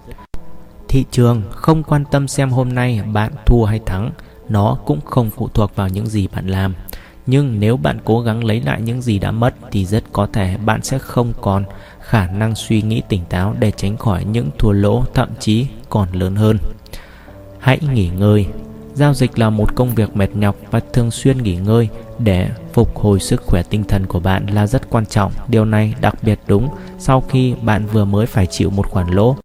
[0.88, 4.11] Thị trường không quan tâm xem hôm nay bạn thua hay thắng,
[4.48, 6.74] nó cũng không phụ thuộc vào những gì bạn làm.
[7.27, 10.57] Nhưng nếu bạn cố gắng lấy lại những gì đã mất thì rất có thể
[10.57, 11.65] bạn sẽ không còn
[12.01, 16.09] khả năng suy nghĩ tỉnh táo để tránh khỏi những thua lỗ, thậm chí còn
[16.12, 16.59] lớn hơn.
[17.59, 18.47] Hãy nghỉ ngơi.
[18.95, 22.99] Giao dịch là một công việc mệt nhọc và thường xuyên nghỉ ngơi để phục
[22.99, 25.33] hồi sức khỏe tinh thần của bạn là rất quan trọng.
[25.49, 29.37] Điều này đặc biệt đúng sau khi bạn vừa mới phải chịu một khoản lỗ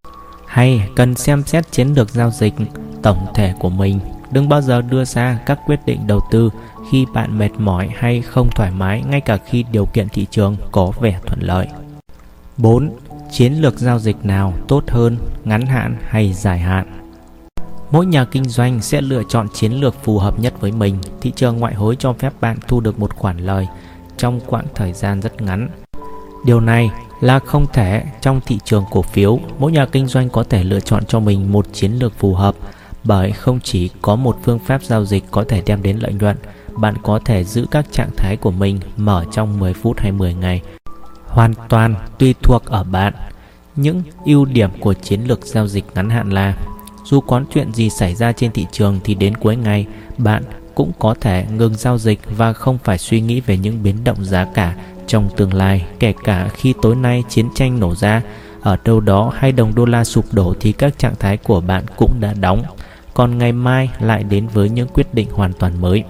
[0.45, 2.53] hay cần xem xét chiến lược giao dịch
[3.01, 3.99] tổng thể của mình.
[4.31, 6.49] Đừng bao giờ đưa ra các quyết định đầu tư
[6.91, 10.55] khi bạn mệt mỏi hay không thoải mái ngay cả khi điều kiện thị trường
[10.71, 11.67] có vẻ thuận lợi.
[12.57, 12.89] 4.
[13.31, 17.01] Chiến lược giao dịch nào tốt hơn, ngắn hạn hay dài hạn?
[17.91, 20.97] Mỗi nhà kinh doanh sẽ lựa chọn chiến lược phù hợp nhất với mình.
[21.21, 23.67] Thị trường ngoại hối cho phép bạn thu được một khoản lời
[24.17, 25.69] trong quãng thời gian rất ngắn.
[26.45, 26.89] Điều này
[27.21, 30.79] là không thể trong thị trường cổ phiếu, mỗi nhà kinh doanh có thể lựa
[30.79, 32.55] chọn cho mình một chiến lược phù hợp
[33.03, 36.37] bởi không chỉ có một phương pháp giao dịch có thể đem đến lợi nhuận,
[36.75, 40.33] bạn có thể giữ các trạng thái của mình mở trong 10 phút hay 10
[40.33, 40.61] ngày.
[41.27, 43.13] Hoàn toàn tùy thuộc ở bạn.
[43.75, 46.57] Những ưu điểm của chiến lược giao dịch ngắn hạn là
[47.05, 49.85] dù có chuyện gì xảy ra trên thị trường thì đến cuối ngày
[50.17, 50.43] bạn
[50.75, 54.25] cũng có thể ngừng giao dịch và không phải suy nghĩ về những biến động
[54.25, 54.75] giá cả
[55.07, 58.21] trong tương lai, kể cả khi tối nay chiến tranh nổ ra
[58.61, 61.85] ở đâu đó hay đồng đô la sụp đổ thì các trạng thái của bạn
[61.97, 62.63] cũng đã đóng,
[63.13, 66.03] còn ngày mai lại đến với những quyết định hoàn toàn mới.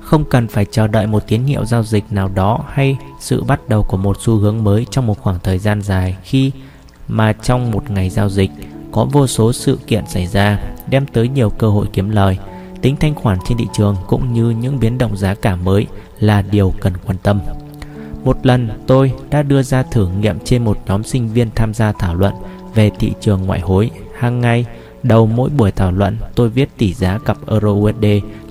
[0.00, 3.68] Không cần phải chờ đợi một tín hiệu giao dịch nào đó hay sự bắt
[3.68, 6.52] đầu của một xu hướng mới trong một khoảng thời gian dài khi
[7.08, 8.50] mà trong một ngày giao dịch
[8.92, 10.58] có vô số sự kiện xảy ra
[10.90, 12.38] đem tới nhiều cơ hội kiếm lời
[12.82, 15.86] tính thanh khoản trên thị trường cũng như những biến động giá cả mới
[16.18, 17.40] là điều cần quan tâm.
[18.24, 21.92] Một lần tôi đã đưa ra thử nghiệm trên một nhóm sinh viên tham gia
[21.92, 22.34] thảo luận
[22.74, 23.90] về thị trường ngoại hối.
[24.18, 24.66] Hàng ngày,
[25.08, 28.04] đầu mỗi buổi thảo luận, tôi viết tỷ giá cặp Euro USD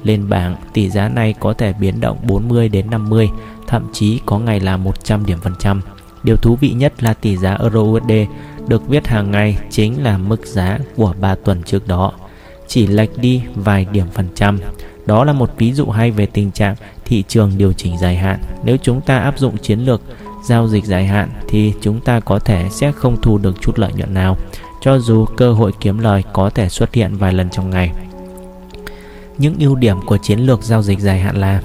[0.03, 0.55] lên bảng.
[0.73, 3.29] Tỷ giá này có thể biến động 40 đến 50,
[3.67, 5.81] thậm chí có ngày là 100 điểm phần trăm.
[6.23, 8.11] Điều thú vị nhất là tỷ giá Euro USD
[8.67, 12.11] được viết hàng ngày chính là mức giá của 3 tuần trước đó
[12.67, 14.59] chỉ lệch đi vài điểm phần trăm.
[15.05, 18.39] Đó là một ví dụ hay về tình trạng thị trường điều chỉnh dài hạn.
[18.63, 20.01] Nếu chúng ta áp dụng chiến lược
[20.45, 23.93] giao dịch dài hạn thì chúng ta có thể sẽ không thu được chút lợi
[23.93, 24.37] nhuận nào,
[24.85, 27.91] cho dù cơ hội kiếm lời có thể xuất hiện vài lần trong ngày.
[29.37, 31.61] Những ưu điểm của chiến lược giao dịch dài hạn là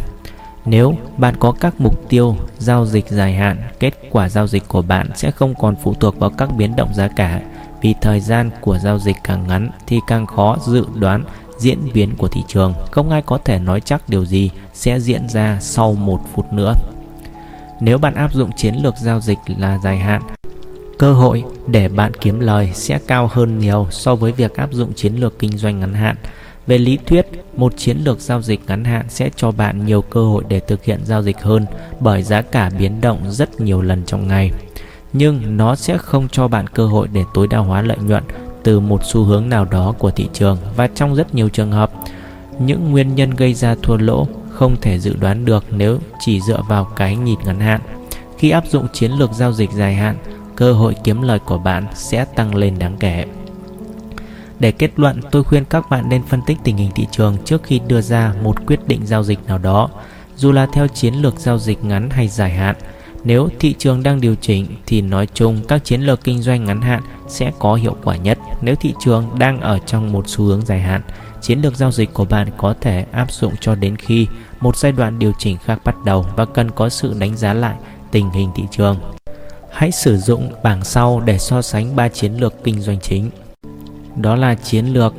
[0.64, 4.82] nếu bạn có các mục tiêu giao dịch dài hạn, kết quả giao dịch của
[4.82, 7.40] bạn sẽ không còn phụ thuộc vào các biến động giá cả
[7.82, 11.24] vì thời gian của giao dịch càng ngắn thì càng khó dự đoán
[11.58, 12.74] diễn biến của thị trường.
[12.90, 16.74] Không ai có thể nói chắc điều gì sẽ diễn ra sau một phút nữa.
[17.80, 20.22] Nếu bạn áp dụng chiến lược giao dịch là dài hạn,
[21.00, 24.92] cơ hội để bạn kiếm lời sẽ cao hơn nhiều so với việc áp dụng
[24.92, 26.16] chiến lược kinh doanh ngắn hạn.
[26.66, 30.24] Về lý thuyết, một chiến lược giao dịch ngắn hạn sẽ cho bạn nhiều cơ
[30.24, 31.66] hội để thực hiện giao dịch hơn
[32.00, 34.50] bởi giá cả biến động rất nhiều lần trong ngày
[35.12, 38.24] nhưng nó sẽ không cho bạn cơ hội để tối đa hóa lợi nhuận
[38.62, 41.90] từ một xu hướng nào đó của thị trường và trong rất nhiều trường hợp
[42.58, 46.62] những nguyên nhân gây ra thua lỗ không thể dự đoán được nếu chỉ dựa
[46.68, 47.80] vào cái nhìn ngắn hạn
[48.38, 50.16] khi áp dụng chiến lược giao dịch dài hạn
[50.60, 53.24] cơ hội kiếm lời của bạn sẽ tăng lên đáng kể.
[54.58, 57.62] Để kết luận, tôi khuyên các bạn nên phân tích tình hình thị trường trước
[57.62, 59.90] khi đưa ra một quyết định giao dịch nào đó,
[60.36, 62.76] dù là theo chiến lược giao dịch ngắn hay dài hạn.
[63.24, 66.80] Nếu thị trường đang điều chỉnh thì nói chung các chiến lược kinh doanh ngắn
[66.80, 68.38] hạn sẽ có hiệu quả nhất.
[68.60, 71.02] Nếu thị trường đang ở trong một xu hướng dài hạn,
[71.42, 74.26] chiến lược giao dịch của bạn có thể áp dụng cho đến khi
[74.60, 77.76] một giai đoạn điều chỉnh khác bắt đầu và cần có sự đánh giá lại
[78.10, 78.96] tình hình thị trường.
[79.72, 83.30] Hãy sử dụng bảng sau để so sánh ba chiến lược kinh doanh chính.
[84.16, 85.14] Đó là chiến lược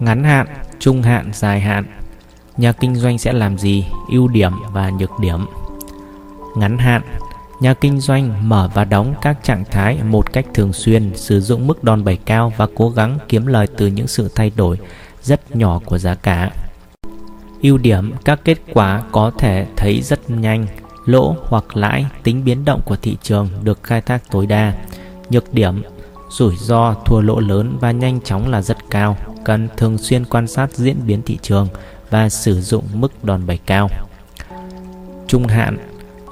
[0.00, 0.46] ngắn hạn,
[0.78, 1.84] trung hạn, dài hạn.
[2.56, 5.46] Nhà kinh doanh sẽ làm gì, ưu điểm và nhược điểm.
[6.56, 7.02] Ngắn hạn,
[7.60, 11.66] nhà kinh doanh mở và đóng các trạng thái một cách thường xuyên, sử dụng
[11.66, 14.78] mức đòn bẩy cao và cố gắng kiếm lời từ những sự thay đổi
[15.22, 16.50] rất nhỏ của giá cả.
[17.62, 20.66] Ưu điểm các kết quả có thể thấy rất nhanh,
[21.10, 24.74] lỗ hoặc lãi, tính biến động của thị trường được khai thác tối đa.
[25.30, 25.82] Nhược điểm
[26.30, 30.46] rủi ro thua lỗ lớn và nhanh chóng là rất cao, cần thường xuyên quan
[30.46, 31.68] sát diễn biến thị trường
[32.10, 33.88] và sử dụng mức đòn bẩy cao.
[35.28, 35.76] Trung hạn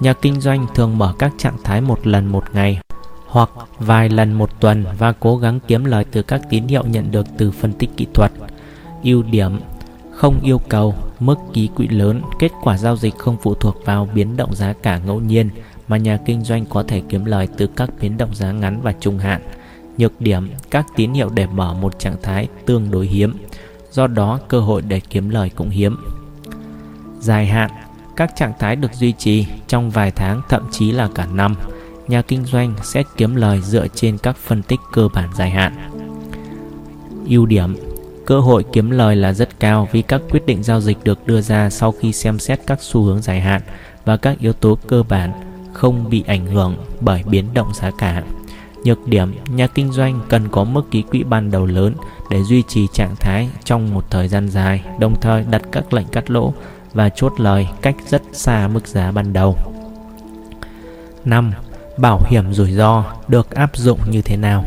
[0.00, 2.80] Nhà kinh doanh thường mở các trạng thái một lần một ngày
[3.26, 7.10] hoặc vài lần một tuần và cố gắng kiếm lời từ các tín hiệu nhận
[7.10, 8.32] được từ phân tích kỹ thuật.
[9.02, 9.60] Ưu điểm
[10.18, 14.08] không yêu cầu mức ký quỹ lớn, kết quả giao dịch không phụ thuộc vào
[14.14, 15.50] biến động giá cả ngẫu nhiên
[15.88, 18.92] mà nhà kinh doanh có thể kiếm lời từ các biến động giá ngắn và
[19.00, 19.42] trung hạn.
[19.98, 23.34] Nhược điểm, các tín hiệu để mở một trạng thái tương đối hiếm,
[23.90, 25.96] do đó cơ hội để kiếm lời cũng hiếm.
[27.20, 27.70] Dài hạn,
[28.16, 31.54] các trạng thái được duy trì trong vài tháng thậm chí là cả năm.
[32.08, 35.90] Nhà kinh doanh sẽ kiếm lời dựa trên các phân tích cơ bản dài hạn.
[37.28, 37.76] Ưu điểm
[38.28, 41.40] Cơ hội kiếm lời là rất cao vì các quyết định giao dịch được đưa
[41.40, 43.62] ra sau khi xem xét các xu hướng dài hạn
[44.04, 45.32] và các yếu tố cơ bản
[45.72, 48.22] không bị ảnh hưởng bởi biến động giá cả.
[48.84, 51.94] Nhược điểm, nhà kinh doanh cần có mức ký quỹ ban đầu lớn
[52.30, 56.06] để duy trì trạng thái trong một thời gian dài, đồng thời đặt các lệnh
[56.06, 56.52] cắt lỗ
[56.92, 59.56] và chốt lời cách rất xa mức giá ban đầu.
[61.24, 61.52] 5.
[61.98, 64.64] Bảo hiểm rủi ro được áp dụng như thế nào?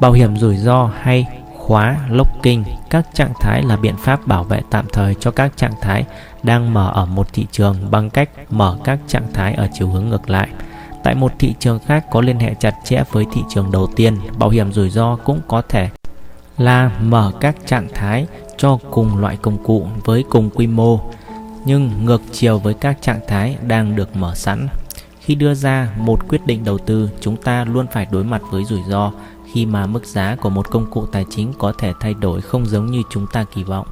[0.00, 1.26] Bảo hiểm rủi ro hay
[1.66, 5.74] khóa locking các trạng thái là biện pháp bảo vệ tạm thời cho các trạng
[5.80, 6.04] thái
[6.42, 10.08] đang mở ở một thị trường bằng cách mở các trạng thái ở chiều hướng
[10.08, 10.48] ngược lại.
[11.04, 14.18] Tại một thị trường khác có liên hệ chặt chẽ với thị trường đầu tiên,
[14.38, 15.88] bảo hiểm rủi ro cũng có thể
[16.58, 18.26] là mở các trạng thái
[18.56, 21.00] cho cùng loại công cụ với cùng quy mô
[21.64, 24.68] nhưng ngược chiều với các trạng thái đang được mở sẵn.
[25.20, 28.64] Khi đưa ra một quyết định đầu tư, chúng ta luôn phải đối mặt với
[28.64, 29.12] rủi ro
[29.56, 32.66] khi mà mức giá của một công cụ tài chính có thể thay đổi không
[32.66, 33.86] giống như chúng ta kỳ vọng.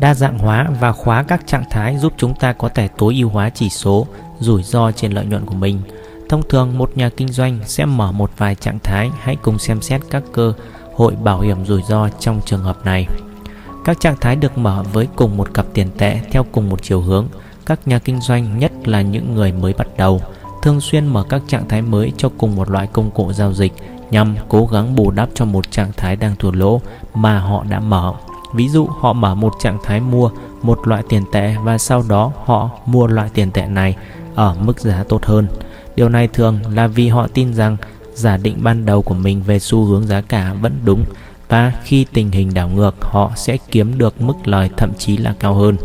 [0.00, 3.28] Đa dạng hóa và khóa các trạng thái giúp chúng ta có thể tối ưu
[3.28, 4.06] hóa chỉ số
[4.40, 5.80] rủi ro trên lợi nhuận của mình.
[6.28, 9.80] Thông thường một nhà kinh doanh sẽ mở một vài trạng thái, hãy cùng xem
[9.80, 10.52] xét các cơ
[10.94, 13.06] hội bảo hiểm rủi ro trong trường hợp này.
[13.84, 17.00] Các trạng thái được mở với cùng một cặp tiền tệ theo cùng một chiều
[17.00, 17.26] hướng.
[17.66, 20.20] Các nhà kinh doanh, nhất là những người mới bắt đầu,
[20.62, 23.72] thường xuyên mở các trạng thái mới cho cùng một loại công cụ giao dịch
[24.10, 26.80] nhằm cố gắng bù đắp cho một trạng thái đang thua lỗ
[27.14, 28.14] mà họ đã mở.
[28.54, 30.30] Ví dụ, họ mở một trạng thái mua
[30.62, 33.96] một loại tiền tệ và sau đó họ mua loại tiền tệ này
[34.34, 35.46] ở mức giá tốt hơn.
[35.96, 37.76] Điều này thường là vì họ tin rằng
[38.14, 41.04] giả định ban đầu của mình về xu hướng giá cả vẫn đúng
[41.48, 45.34] và khi tình hình đảo ngược, họ sẽ kiếm được mức lời thậm chí là
[45.40, 45.76] cao hơn.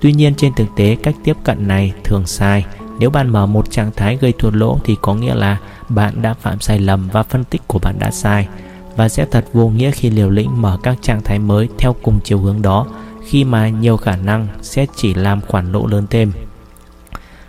[0.00, 2.64] Tuy nhiên, trên thực tế, cách tiếp cận này thường sai.
[3.00, 5.58] Nếu bạn mở một trạng thái gây thua lỗ thì có nghĩa là
[5.88, 8.48] bạn đã phạm sai lầm và phân tích của bạn đã sai
[8.96, 12.20] và sẽ thật vô nghĩa khi liều lĩnh mở các trạng thái mới theo cùng
[12.24, 12.86] chiều hướng đó,
[13.26, 16.32] khi mà nhiều khả năng sẽ chỉ làm khoản lỗ lớn thêm.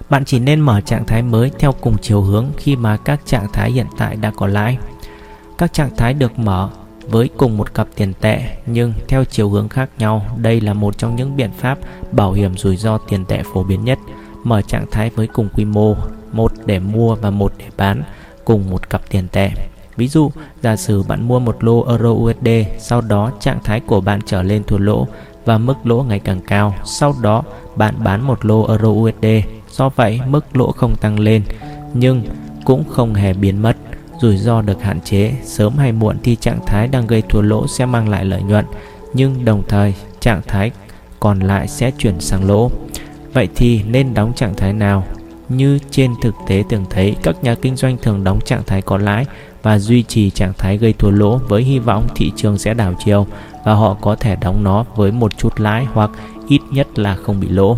[0.09, 3.47] Bạn chỉ nên mở trạng thái mới theo cùng chiều hướng khi mà các trạng
[3.53, 4.77] thái hiện tại đã có lãi.
[5.57, 6.69] Các trạng thái được mở
[7.09, 10.25] với cùng một cặp tiền tệ, nhưng theo chiều hướng khác nhau.
[10.37, 11.79] Đây là một trong những biện pháp
[12.11, 13.99] bảo hiểm rủi ro tiền tệ phổ biến nhất.
[14.43, 15.95] Mở trạng thái với cùng quy mô,
[16.31, 18.03] một để mua và một để bán
[18.45, 19.49] cùng một cặp tiền tệ.
[19.95, 22.47] Ví dụ, giả sử bạn mua một lô euro USD,
[22.79, 25.07] sau đó trạng thái của bạn trở lên thua lỗ
[25.45, 26.75] và mức lỗ ngày càng cao.
[26.85, 27.43] Sau đó,
[27.75, 29.25] bạn bán một lô euro USD.
[29.69, 31.43] Do vậy, mức lỗ không tăng lên
[31.93, 32.23] nhưng
[32.65, 33.77] cũng không hề biến mất
[34.21, 37.67] rủi ro được hạn chế, sớm hay muộn thì trạng thái đang gây thua lỗ
[37.67, 38.65] sẽ mang lại lợi nhuận,
[39.13, 40.71] nhưng đồng thời trạng thái
[41.19, 42.71] còn lại sẽ chuyển sang lỗ.
[43.33, 45.03] Vậy thì nên đóng trạng thái nào?
[45.49, 48.97] Như trên thực tế thường thấy, các nhà kinh doanh thường đóng trạng thái có
[48.97, 49.25] lãi
[49.63, 52.93] và duy trì trạng thái gây thua lỗ với hy vọng thị trường sẽ đảo
[53.05, 53.27] chiều
[53.65, 56.11] và họ có thể đóng nó với một chút lãi hoặc
[56.47, 57.77] ít nhất là không bị lỗ.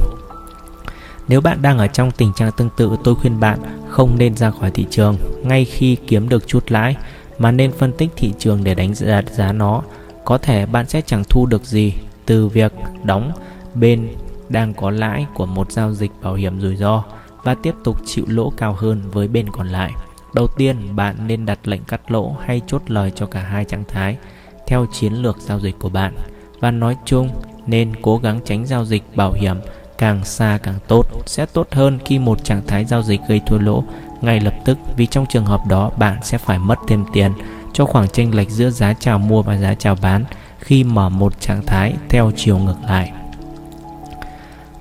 [1.28, 4.52] Nếu bạn đang ở trong tình trạng tương tự, tôi khuyên bạn không nên ra
[4.52, 6.96] khỏi thị trường ngay khi kiếm được chút lãi
[7.38, 9.82] mà nên phân tích thị trường để đánh giá giá nó.
[10.26, 11.94] Có thể bạn sẽ chẳng thu được gì
[12.26, 13.32] từ việc đóng
[13.74, 14.08] bên
[14.50, 17.04] đang có lãi của một giao dịch bảo hiểm rủi ro
[17.44, 19.92] và tiếp tục chịu lỗ cao hơn với bên còn lại.
[20.34, 23.84] Đầu tiên, bạn nên đặt lệnh cắt lỗ hay chốt lời cho cả hai trạng
[23.88, 24.18] thái
[24.68, 26.16] theo chiến lược giao dịch của bạn.
[26.60, 27.30] Và nói chung,
[27.68, 29.58] nên cố gắng tránh giao dịch bảo hiểm
[29.98, 33.58] càng xa càng tốt sẽ tốt hơn khi một trạng thái giao dịch gây thua
[33.58, 33.84] lỗ
[34.22, 37.32] ngay lập tức vì trong trường hợp đó bạn sẽ phải mất thêm tiền
[37.74, 40.26] cho khoảng chênh lệch giữa giá chào mua và giá chào bán
[40.60, 43.12] khi mở một trạng thái theo chiều ngược lại.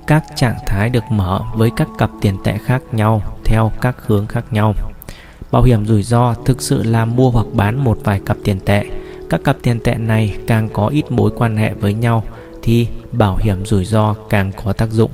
[0.06, 4.26] Các trạng thái được mở với các cặp tiền tệ khác nhau, theo các hướng
[4.26, 4.74] khác nhau.
[5.50, 8.84] Bảo hiểm rủi ro thực sự là mua hoặc bán một vài cặp tiền tệ.
[9.30, 12.24] Các cặp tiền tệ này càng có ít mối quan hệ với nhau
[12.62, 15.10] thì bảo hiểm rủi ro càng có tác dụng.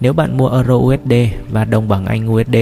[0.00, 1.12] Nếu bạn mua euro USD
[1.50, 2.56] và đồng bằng Anh USD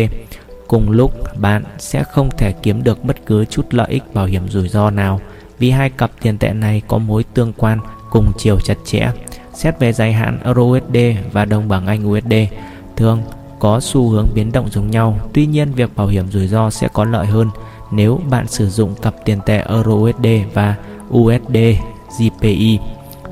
[0.69, 4.49] cùng lúc bạn sẽ không thể kiếm được bất cứ chút lợi ích bảo hiểm
[4.49, 5.21] rủi ro nào
[5.59, 7.79] vì hai cặp tiền tệ này có mối tương quan,
[8.11, 9.09] cùng chiều chặt chẽ.
[9.57, 10.97] Xét về dài hạn euro USD
[11.33, 12.35] và đồng bảng Anh USD
[12.97, 13.23] thường
[13.59, 15.19] có xu hướng biến động giống nhau.
[15.33, 17.51] Tuy nhiên, việc bảo hiểm rủi ro sẽ có lợi hơn
[17.91, 20.75] nếu bạn sử dụng cặp tiền tệ euro USD và
[21.11, 21.57] USD
[22.19, 22.79] GPI.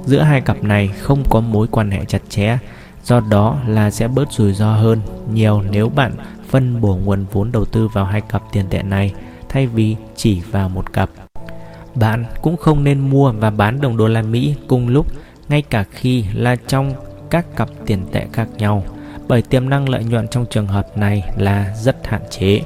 [0.04, 2.58] Giữa hai cặp này không có mối quan hệ chặt chẽ,
[3.04, 5.00] do đó là sẽ bớt rủi ro hơn
[5.32, 6.12] nhiều nếu bạn
[6.48, 9.12] phân bổ nguồn vốn đầu tư vào hai cặp tiền tệ này
[9.48, 11.10] thay vì chỉ vào một cặp.
[11.94, 15.06] Bạn cũng không nên mua và bán đồng đô la Mỹ cùng lúc
[15.48, 16.92] ngay cả khi là trong
[17.30, 18.84] các cặp tiền tệ khác nhau
[19.28, 22.60] bởi tiềm năng lợi nhuận trong trường hợp này là rất hạn chế.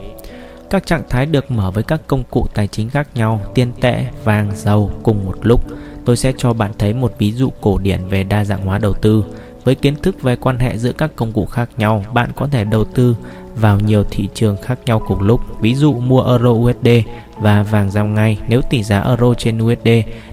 [0.70, 4.06] Các trạng thái được mở với các công cụ tài chính khác nhau, tiền tệ,
[4.24, 5.60] vàng, dầu cùng một lúc.
[6.04, 8.94] Tôi sẽ cho bạn thấy một ví dụ cổ điển về đa dạng hóa đầu
[8.94, 9.24] tư.
[9.64, 12.64] Với kiến thức về quan hệ giữa các công cụ khác nhau, bạn có thể
[12.64, 13.16] đầu tư
[13.56, 15.40] vào nhiều thị trường khác nhau cùng lúc.
[15.60, 16.88] Ví dụ mua euro USD
[17.36, 18.38] và vàng giao ngay.
[18.48, 19.88] Nếu tỷ giá euro trên USD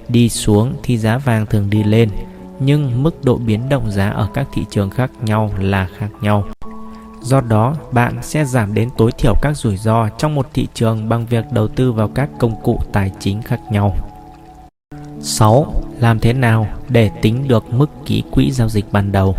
[0.10, 2.10] đi xuống thì giá vàng thường đi lên
[2.60, 6.44] nhưng mức độ biến động giá ở các thị trường khác nhau là khác nhau.
[7.22, 11.10] Do đó, bạn sẽ giảm đến tối thiểu các rủi ro trong một thị trường
[11.10, 13.96] bằng việc đầu tư vào các công cụ tài chính khác nhau.
[15.22, 15.74] 6.
[16.00, 19.36] Làm thế nào để tính được mức ký quỹ giao dịch ban đầu?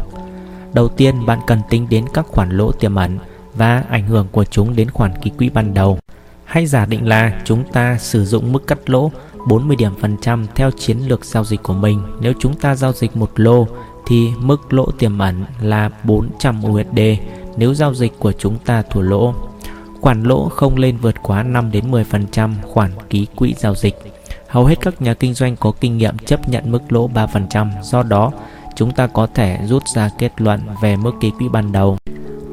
[0.73, 3.19] Đầu tiên, bạn cần tính đến các khoản lỗ tiềm ẩn
[3.55, 5.99] và ảnh hưởng của chúng đến khoản ký quỹ ban đầu.
[6.45, 9.11] Hãy giả định là chúng ta sử dụng mức cắt lỗ
[9.47, 12.03] 40 điểm phần trăm theo chiến lược giao dịch của mình.
[12.21, 13.67] Nếu chúng ta giao dịch một lô
[14.07, 17.01] thì mức lỗ tiềm ẩn là 400 USD
[17.57, 19.35] nếu giao dịch của chúng ta thua lỗ.
[20.01, 23.95] Khoản lỗ không lên vượt quá 5 đến 10% khoản ký quỹ giao dịch.
[24.49, 28.03] Hầu hết các nhà kinh doanh có kinh nghiệm chấp nhận mức lỗ 3%, do
[28.03, 28.33] đó
[28.77, 31.99] chúng ta có thể rút ra kết luận về mức ký quỹ ban đầu.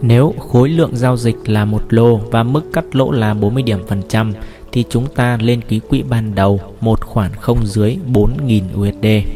[0.01, 3.79] Nếu khối lượng giao dịch là một lô và mức cắt lỗ là 40 điểm
[3.87, 4.33] phần trăm
[4.73, 9.27] thì chúng ta lên ký quỹ ban đầu một khoản không dưới 4.000 USD.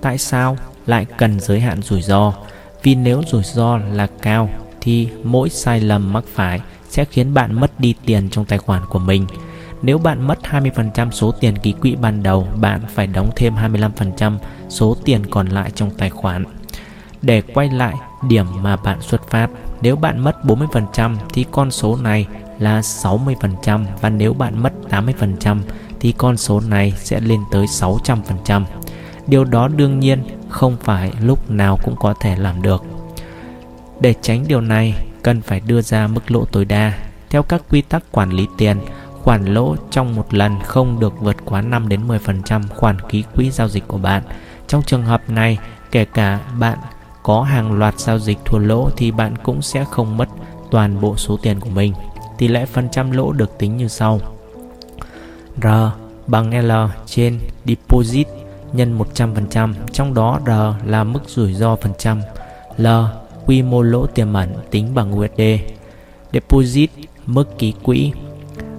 [0.00, 2.32] Tại sao lại cần giới hạn rủi ro?
[2.82, 4.50] Vì nếu rủi ro là cao
[4.80, 8.82] thì mỗi sai lầm mắc phải sẽ khiến bạn mất đi tiền trong tài khoản
[8.86, 9.26] của mình.
[9.82, 14.38] Nếu bạn mất 20% số tiền ký quỹ ban đầu, bạn phải đóng thêm 25%
[14.68, 16.44] số tiền còn lại trong tài khoản.
[17.22, 17.94] Để quay lại
[18.28, 19.50] điểm mà bạn xuất phát,
[19.82, 22.26] nếu bạn mất 40% thì con số này
[22.60, 25.58] là 60% và nếu bạn mất 80%
[26.00, 28.64] thì con số này sẽ lên tới 600%.
[29.26, 32.84] Điều đó đương nhiên không phải lúc nào cũng có thể làm được.
[34.00, 36.92] Để tránh điều này, cần phải đưa ra mức lỗ tối đa.
[37.30, 38.80] Theo các quy tắc quản lý tiền,
[39.22, 43.50] khoản lỗ trong một lần không được vượt quá 5 đến 10% khoản ký quỹ
[43.50, 44.22] giao dịch của bạn.
[44.68, 45.58] Trong trường hợp này,
[45.90, 46.78] kể cả bạn
[47.22, 50.28] có hàng loạt giao dịch thua lỗ thì bạn cũng sẽ không mất
[50.70, 51.92] toàn bộ số tiền của mình
[52.40, 54.20] tỷ lệ phần trăm lỗ được tính như sau.
[55.62, 55.66] R
[56.26, 56.72] bằng L
[57.06, 58.26] trên deposit
[58.72, 60.50] nhân 100%, trong đó R
[60.90, 62.20] là mức rủi ro phần trăm,
[62.76, 62.86] L
[63.46, 65.42] quy mô lỗ tiềm ẩn tính bằng USD.
[66.32, 66.90] Deposit
[67.26, 68.12] mức ký quỹ.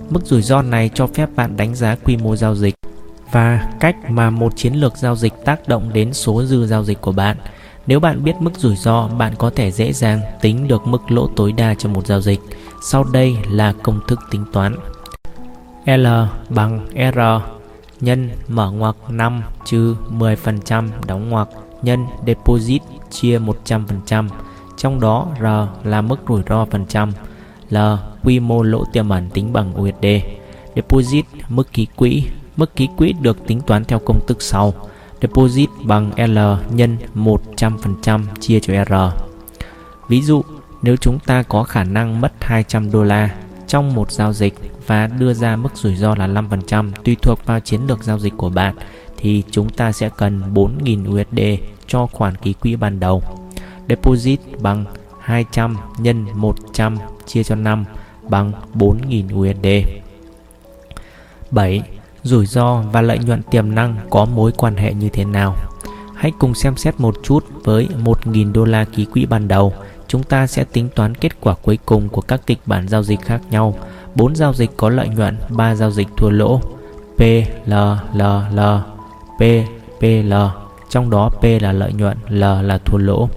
[0.09, 2.75] Mức rủi ro này cho phép bạn đánh giá quy mô giao dịch
[3.31, 7.01] và cách mà một chiến lược giao dịch tác động đến số dư giao dịch
[7.01, 7.37] của bạn.
[7.91, 11.27] Nếu bạn biết mức rủi ro, bạn có thể dễ dàng tính được mức lỗ
[11.35, 12.39] tối đa cho một giao dịch.
[12.83, 14.75] Sau đây là công thức tính toán.
[15.85, 16.07] L
[16.49, 17.19] bằng R
[18.01, 21.47] nhân mở ngoặc 5 trừ 10% đóng ngoặc
[21.81, 24.29] nhân deposit chia 100%,
[24.77, 25.45] trong đó R
[25.87, 27.11] là mức rủi ro phần trăm,
[27.69, 27.77] L
[28.23, 30.05] quy mô lỗ tiềm ẩn tính bằng USD.
[30.75, 32.23] Deposit mức ký quỹ,
[32.57, 34.73] mức ký quỹ được tính toán theo công thức sau.
[35.21, 36.39] Deposit bằng L
[36.75, 38.93] nhân 100% chia cho R.
[40.09, 40.43] Ví dụ,
[40.81, 43.35] nếu chúng ta có khả năng mất 200 đô la
[43.67, 44.53] trong một giao dịch
[44.87, 48.33] và đưa ra mức rủi ro là 5% tùy thuộc vào chiến lược giao dịch
[48.37, 48.75] của bạn
[49.17, 53.23] thì chúng ta sẽ cần 4.000 USD cho khoản ký quỹ ban đầu.
[53.89, 54.85] Deposit bằng
[55.21, 57.85] 200 nhân 100 chia cho 5
[58.29, 59.87] bằng 4.000 USD.
[61.51, 61.81] 7.
[62.23, 65.55] Rủi ro và lợi nhuận tiềm năng có mối quan hệ như thế nào?
[66.15, 69.73] Hãy cùng xem xét một chút với 1.000 đô la ký quỹ ban đầu.
[70.07, 73.21] Chúng ta sẽ tính toán kết quả cuối cùng của các kịch bản giao dịch
[73.21, 73.75] khác nhau.
[74.15, 76.61] 4 giao dịch có lợi nhuận, 3 giao dịch thua lỗ.
[77.17, 77.21] P,
[77.65, 77.73] L,
[78.13, 78.21] L,
[78.53, 78.59] L,
[79.37, 79.41] P,
[79.99, 80.33] P, L.
[80.89, 83.29] Trong đó P là lợi nhuận, L là thua lỗ.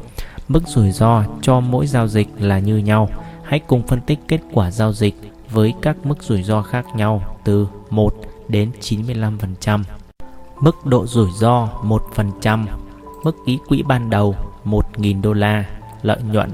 [0.48, 3.08] Mức rủi ro cho mỗi giao dịch là như nhau.
[3.44, 5.14] Hãy cùng phân tích kết quả giao dịch
[5.50, 8.14] với các mức rủi ro khác nhau từ 1
[8.48, 9.82] đến 95%.
[10.60, 12.66] Mức độ rủi ro 1%,
[13.24, 15.64] mức ký quỹ ban đầu 1.000 đô la,
[16.02, 16.50] lợi nhuận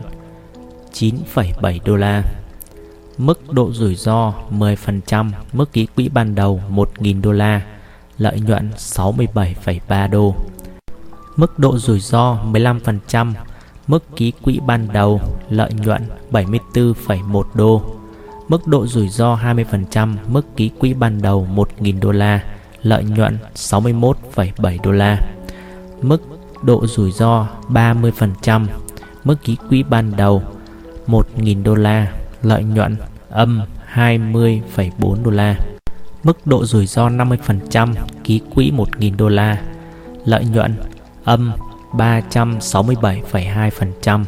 [0.93, 2.23] 9,7 đô la.
[3.19, 7.63] Mức độ rủi ro 10%, mức ký quỹ ban đầu 1.000 đô la,
[8.19, 10.35] lợi nhuận 67,3 đô.
[11.37, 13.33] Mức độ rủi ro 15%,
[13.87, 18.00] mức ký quỹ ban đầu, lợi nhuận 74,1 đô.
[18.51, 22.43] Mức độ rủi ro 20%, mức ký quỹ ban đầu 1.000 đô la,
[22.83, 25.21] lợi nhuận 61,7 đô la.
[26.03, 26.23] Mức
[26.63, 28.67] độ rủi ro 30%,
[29.25, 30.43] mức ký quỹ ban đầu
[31.07, 32.97] 1.000 đô la, lợi nhuận
[33.29, 33.61] âm
[33.95, 35.57] 20,4 đô la.
[36.23, 37.95] Mức độ rủi ro 50%,
[38.25, 39.61] ký quỹ 1.000 đô la,
[40.25, 40.75] lợi nhuận
[41.25, 41.53] âm
[41.93, 44.25] 367,2%.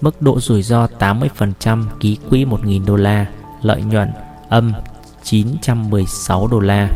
[0.00, 3.26] Mức độ rủi ro 80%, ký quỹ 1.000 đô la,
[3.62, 4.08] lợi nhuận
[4.48, 4.72] âm
[5.22, 6.90] 916 đô la.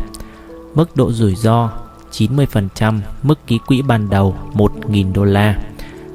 [0.74, 1.70] Mức độ rủi ro
[2.12, 5.58] 90%, mức ký quỹ ban đầu 1.000 đô la,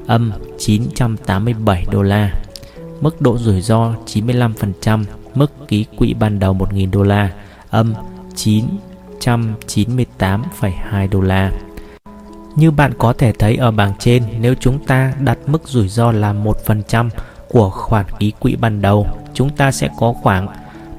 [0.08, 2.32] âm 987 đô la.
[3.02, 5.04] Mức độ rủi ro 95%,
[5.36, 7.30] mức ký quỹ ban đầu 1.000 đô la,
[7.70, 7.94] âm
[8.36, 11.52] 998,2 đô la.
[12.56, 16.12] Như bạn có thể thấy ở bảng trên, nếu chúng ta đặt mức rủi ro
[16.12, 17.10] là 1%
[17.50, 20.48] của khoản ký quỹ ban đầu, chúng ta sẽ có khoảng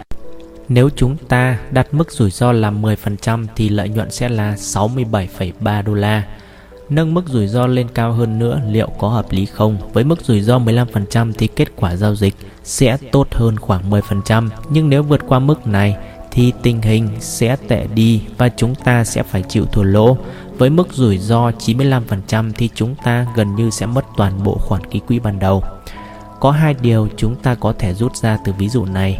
[0.69, 5.83] Nếu chúng ta đặt mức rủi ro là 10% thì lợi nhuận sẽ là 67,3
[5.83, 6.23] đô la.
[6.89, 9.77] Nâng mức rủi ro lên cao hơn nữa liệu có hợp lý không?
[9.93, 14.49] Với mức rủi ro 15% thì kết quả giao dịch sẽ tốt hơn khoảng 10%,
[14.69, 15.97] nhưng nếu vượt qua mức này
[16.31, 20.17] thì tình hình sẽ tệ đi và chúng ta sẽ phải chịu thua lỗ.
[20.57, 24.85] Với mức rủi ro 95% thì chúng ta gần như sẽ mất toàn bộ khoản
[24.85, 25.63] ký quỹ ban đầu.
[26.39, 29.19] Có hai điều chúng ta có thể rút ra từ ví dụ này.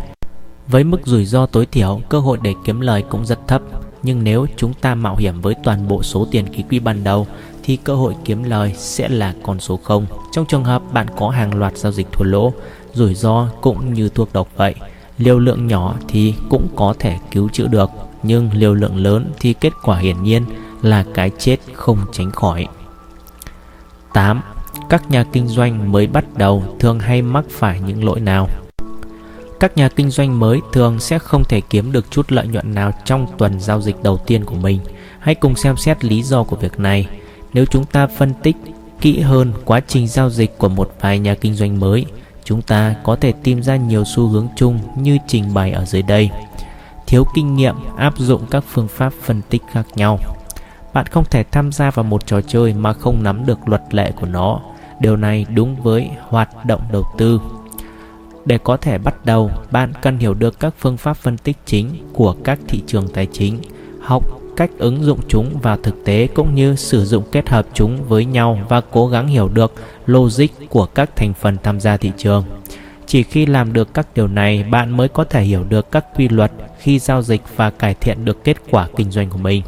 [0.68, 3.62] Với mức rủi ro tối thiểu, cơ hội để kiếm lời cũng rất thấp.
[4.04, 7.28] Nhưng nếu chúng ta mạo hiểm với toàn bộ số tiền ký quỹ ban đầu
[7.70, 10.06] thì cơ hội kiếm lời sẽ là con số 0.
[10.32, 12.54] Trong trường hợp bạn có hàng loạt giao dịch thua lỗ,
[12.94, 14.76] rủi ro cũng như thuốc độc vậy.
[15.18, 17.90] Liều lượng nhỏ thì cũng có thể cứu chữa được,
[18.24, 20.46] nhưng liều lượng lớn thì kết quả hiển nhiên
[20.82, 22.68] là cái chết không tránh khỏi.
[24.14, 24.42] 8.
[24.90, 28.48] Các nhà kinh doanh mới bắt đầu thường hay mắc phải những lỗi nào?
[29.60, 32.92] Các nhà kinh doanh mới thường sẽ không thể kiếm được chút lợi nhuận nào
[33.06, 34.80] trong tuần giao dịch đầu tiên của mình.
[35.20, 37.08] Hãy cùng xem xét lý do của việc này.
[37.54, 38.56] Nếu chúng ta phân tích
[39.02, 42.06] kỹ hơn quá trình giao dịch của một vài nhà kinh doanh mới,
[42.44, 46.02] chúng ta có thể tìm ra nhiều xu hướng chung như trình bày ở dưới
[46.02, 46.30] đây.
[47.08, 50.20] Thiếu kinh nghiệm áp dụng các phương pháp phân tích khác nhau.
[50.94, 54.12] Bạn không thể tham gia vào một trò chơi mà không nắm được luật lệ
[54.12, 54.60] của nó.
[55.00, 57.42] Điều này đúng với hoạt động đầu tư.
[58.46, 62.10] Để có thể bắt đầu, bạn cần hiểu được các phương pháp phân tích chính
[62.14, 63.60] của các thị trường tài chính,
[64.02, 68.04] học cách ứng dụng chúng vào thực tế cũng như sử dụng kết hợp chúng
[68.04, 69.74] với nhau và cố gắng hiểu được
[70.06, 72.44] logic của các thành phần tham gia thị trường.
[73.06, 76.30] Chỉ khi làm được các điều này, bạn mới có thể hiểu được các quy
[76.30, 79.64] luật khi giao dịch và cải thiện được kết quả kinh doanh của mình.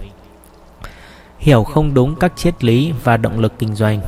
[1.40, 4.02] Hiểu không đúng các triết lý và động lực kinh doanh.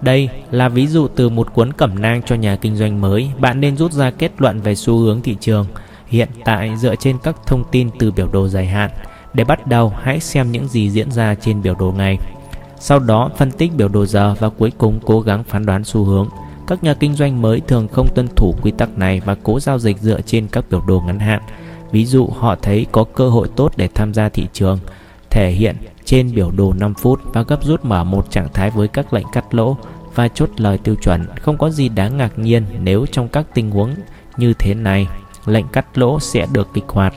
[0.00, 3.30] Đây là ví dụ từ một cuốn cẩm nang cho nhà kinh doanh mới.
[3.38, 5.66] Bạn nên rút ra kết luận về xu hướng thị trường
[6.06, 8.90] hiện tại dựa trên các thông tin từ biểu đồ dài hạn
[9.38, 12.18] để bắt đầu, hãy xem những gì diễn ra trên biểu đồ ngày.
[12.80, 16.04] Sau đó, phân tích biểu đồ giờ và cuối cùng cố gắng phán đoán xu
[16.04, 16.28] hướng.
[16.66, 19.78] Các nhà kinh doanh mới thường không tuân thủ quy tắc này và cố giao
[19.78, 21.42] dịch dựa trên các biểu đồ ngắn hạn.
[21.90, 24.78] Ví dụ, họ thấy có cơ hội tốt để tham gia thị trường,
[25.30, 28.88] thể hiện trên biểu đồ 5 phút và gấp rút mở một trạng thái với
[28.88, 29.76] các lệnh cắt lỗ
[30.14, 31.26] và chốt lời tiêu chuẩn.
[31.40, 33.94] Không có gì đáng ngạc nhiên nếu trong các tình huống
[34.36, 35.06] như thế này,
[35.46, 37.14] lệnh cắt lỗ sẽ được kích hoạt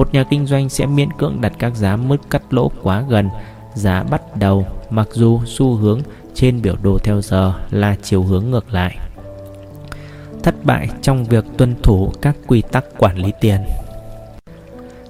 [0.00, 3.28] một nhà kinh doanh sẽ miễn cưỡng đặt các giá mức cắt lỗ quá gần
[3.74, 6.00] giá bắt đầu, mặc dù xu hướng
[6.34, 8.98] trên biểu đồ theo giờ là chiều hướng ngược lại.
[10.42, 13.60] Thất bại trong việc tuân thủ các quy tắc quản lý tiền.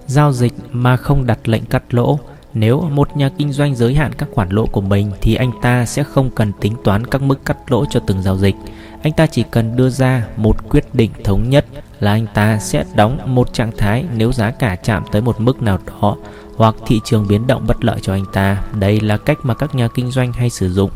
[0.07, 2.19] Giao dịch mà không đặt lệnh cắt lỗ
[2.55, 5.87] nếu một nhà kinh doanh giới hạn các khoản lỗ của mình thì anh ta
[5.87, 8.57] sẽ không cần tính toán các mức cắt lỗ cho từng giao dịch.
[9.03, 11.67] Anh ta chỉ cần đưa ra một quyết định thống nhất
[12.01, 15.63] là anh ta sẽ đóng một trạng thái nếu giá cả chạm tới một mức
[15.63, 16.17] nào đó,
[16.57, 18.63] hoặc thị trường biến động bất lợi cho anh ta.
[18.75, 20.91] Đây là cách mà các nhà kinh doanh hay sử dụng.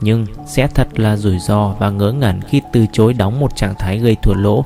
[0.00, 3.74] Nhưng sẽ thật là rủi ro và ngớ ngẩn khi từ chối đóng một trạng
[3.78, 4.64] thái gây thua lỗ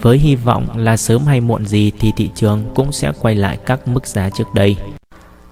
[0.00, 3.58] với hy vọng là sớm hay muộn gì thì thị trường cũng sẽ quay lại
[3.66, 4.76] các mức giá trước đây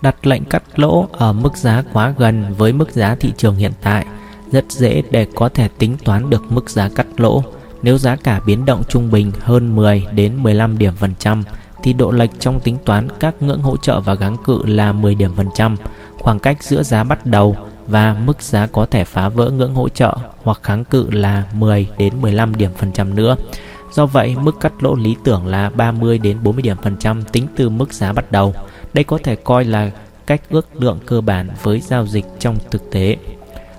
[0.02, 3.72] đặt lệnh cắt lỗ ở mức giá quá gần với mức giá thị trường hiện
[3.82, 4.06] tại
[4.54, 7.42] rất dễ để có thể tính toán được mức giá cắt lỗ.
[7.82, 11.42] Nếu giá cả biến động trung bình hơn 10 đến 15 điểm phần trăm
[11.82, 15.14] thì độ lệch trong tính toán các ngưỡng hỗ trợ và kháng cự là 10
[15.14, 15.76] điểm phần trăm.
[16.18, 19.88] Khoảng cách giữa giá bắt đầu và mức giá có thể phá vỡ ngưỡng hỗ
[19.88, 23.36] trợ hoặc kháng cự là 10 đến 15 điểm phần trăm nữa.
[23.92, 27.46] Do vậy, mức cắt lỗ lý tưởng là 30 đến 40 điểm phần trăm tính
[27.56, 28.54] từ mức giá bắt đầu.
[28.92, 29.90] Đây có thể coi là
[30.26, 33.16] cách ước lượng cơ bản với giao dịch trong thực tế.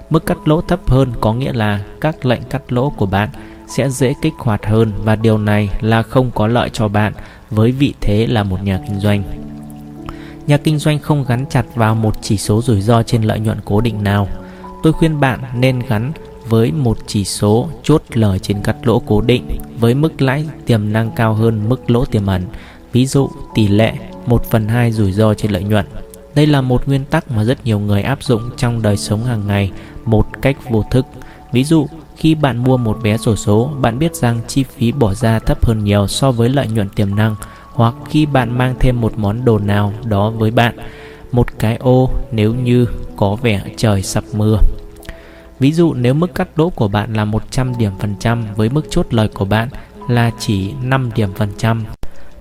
[0.09, 3.29] Mức cắt lỗ thấp hơn có nghĩa là các lệnh cắt lỗ của bạn
[3.67, 7.13] sẽ dễ kích hoạt hơn và điều này là không có lợi cho bạn
[7.49, 9.23] với vị thế là một nhà kinh doanh.
[10.47, 13.57] Nhà kinh doanh không gắn chặt vào một chỉ số rủi ro trên lợi nhuận
[13.65, 14.27] cố định nào.
[14.83, 16.11] Tôi khuyên bạn nên gắn
[16.49, 20.93] với một chỉ số chốt lời trên cắt lỗ cố định với mức lãi tiềm
[20.93, 22.45] năng cao hơn mức lỗ tiềm ẩn,
[22.91, 23.93] ví dụ tỷ lệ
[24.25, 25.85] 1 phần 2 rủi ro trên lợi nhuận.
[26.35, 29.47] Đây là một nguyên tắc mà rất nhiều người áp dụng trong đời sống hàng
[29.47, 29.71] ngày
[30.05, 31.05] một cách vô thức.
[31.51, 35.13] Ví dụ, khi bạn mua một vé sổ số, bạn biết rằng chi phí bỏ
[35.13, 37.35] ra thấp hơn nhiều so với lợi nhuận tiềm năng
[37.73, 40.75] hoặc khi bạn mang thêm một món đồ nào đó với bạn,
[41.31, 44.59] một cái ô nếu như có vẻ trời sập mưa.
[45.59, 48.85] Ví dụ nếu mức cắt lỗ của bạn là 100 điểm phần trăm với mức
[48.89, 49.69] chốt lời của bạn
[50.09, 51.85] là chỉ 5 điểm phần trăm,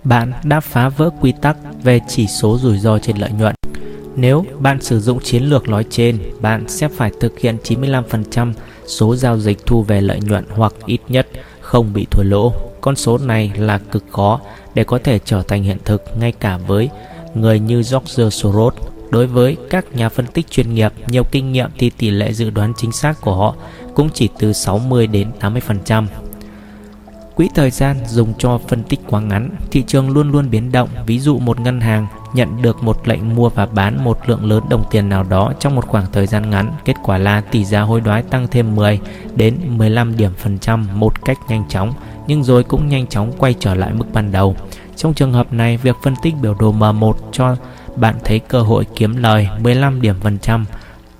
[0.04, 3.54] bạn đã phá vỡ quy tắc về chỉ số rủi ro trên lợi nhuận.
[4.16, 8.52] Nếu bạn sử dụng chiến lược nói trên, bạn sẽ phải thực hiện 95%
[8.86, 11.28] số giao dịch thu về lợi nhuận hoặc ít nhất
[11.60, 12.52] không bị thua lỗ.
[12.80, 14.40] Con số này là cực khó
[14.74, 16.88] để có thể trở thành hiện thực ngay cả với
[17.34, 18.74] người như George Soros.
[19.10, 22.50] Đối với các nhà phân tích chuyên nghiệp nhiều kinh nghiệm thì tỷ lệ dự
[22.50, 23.54] đoán chính xác của họ
[23.94, 26.06] cũng chỉ từ 60 đến 80%.
[27.36, 30.88] Quỹ thời gian dùng cho phân tích quá ngắn, thị trường luôn luôn biến động.
[31.06, 34.64] Ví dụ một ngân hàng nhận được một lệnh mua và bán một lượng lớn
[34.70, 36.72] đồng tiền nào đó trong một khoảng thời gian ngắn.
[36.84, 39.00] Kết quả là tỷ giá hối đoái tăng thêm 10
[39.36, 41.92] đến 15 điểm phần trăm một cách nhanh chóng,
[42.26, 44.56] nhưng rồi cũng nhanh chóng quay trở lại mức ban đầu.
[44.96, 47.56] Trong trường hợp này, việc phân tích biểu đồ M1 cho
[47.96, 50.66] bạn thấy cơ hội kiếm lời 15 điểm phần trăm,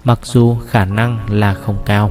[0.04, 2.10] mặc dù khả năng là không cao.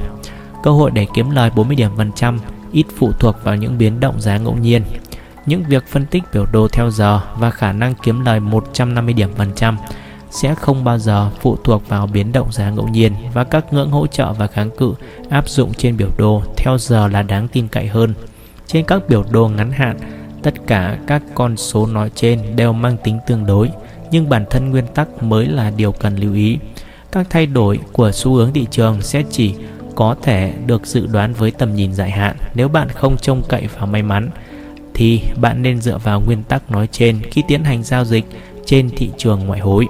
[0.62, 2.38] Cơ hội để kiếm lời 40 điểm phần trăm
[2.74, 4.82] ít phụ thuộc vào những biến động giá ngẫu nhiên.
[5.46, 9.28] Những việc phân tích biểu đồ theo giờ và khả năng kiếm lời 150 điểm
[9.36, 9.78] phần trăm
[10.30, 13.90] sẽ không bao giờ phụ thuộc vào biến động giá ngẫu nhiên và các ngưỡng
[13.90, 14.94] hỗ trợ và kháng cự
[15.30, 18.14] áp dụng trên biểu đồ theo giờ là đáng tin cậy hơn.
[18.66, 19.98] Trên các biểu đồ ngắn hạn,
[20.42, 23.70] tất cả các con số nói trên đều mang tính tương đối,
[24.10, 26.58] nhưng bản thân nguyên tắc mới là điều cần lưu ý.
[27.12, 29.54] Các thay đổi của xu hướng thị trường sẽ chỉ
[29.94, 32.36] có thể được dự đoán với tầm nhìn dài hạn.
[32.54, 34.30] Nếu bạn không trông cậy vào may mắn,
[34.94, 38.24] thì bạn nên dựa vào nguyên tắc nói trên khi tiến hành giao dịch
[38.66, 39.86] trên thị trường ngoại hối.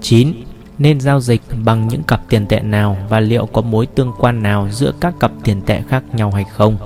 [0.00, 0.32] 9.
[0.78, 4.42] Nên giao dịch bằng những cặp tiền tệ nào và liệu có mối tương quan
[4.42, 6.76] nào giữa các cặp tiền tệ khác nhau hay không?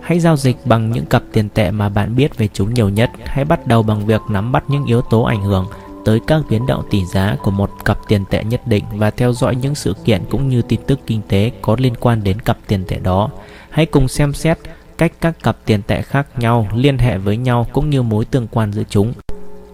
[0.00, 3.10] Hãy giao dịch bằng những cặp tiền tệ mà bạn biết về chúng nhiều nhất.
[3.24, 5.66] Hãy bắt đầu bằng việc nắm bắt những yếu tố ảnh hưởng
[6.08, 9.32] tới các biến động tỷ giá của một cặp tiền tệ nhất định và theo
[9.32, 12.58] dõi những sự kiện cũng như tin tức kinh tế có liên quan đến cặp
[12.66, 13.30] tiền tệ đó.
[13.70, 14.58] Hãy cùng xem xét
[14.98, 18.46] cách các cặp tiền tệ khác nhau liên hệ với nhau cũng như mối tương
[18.46, 19.12] quan giữa chúng.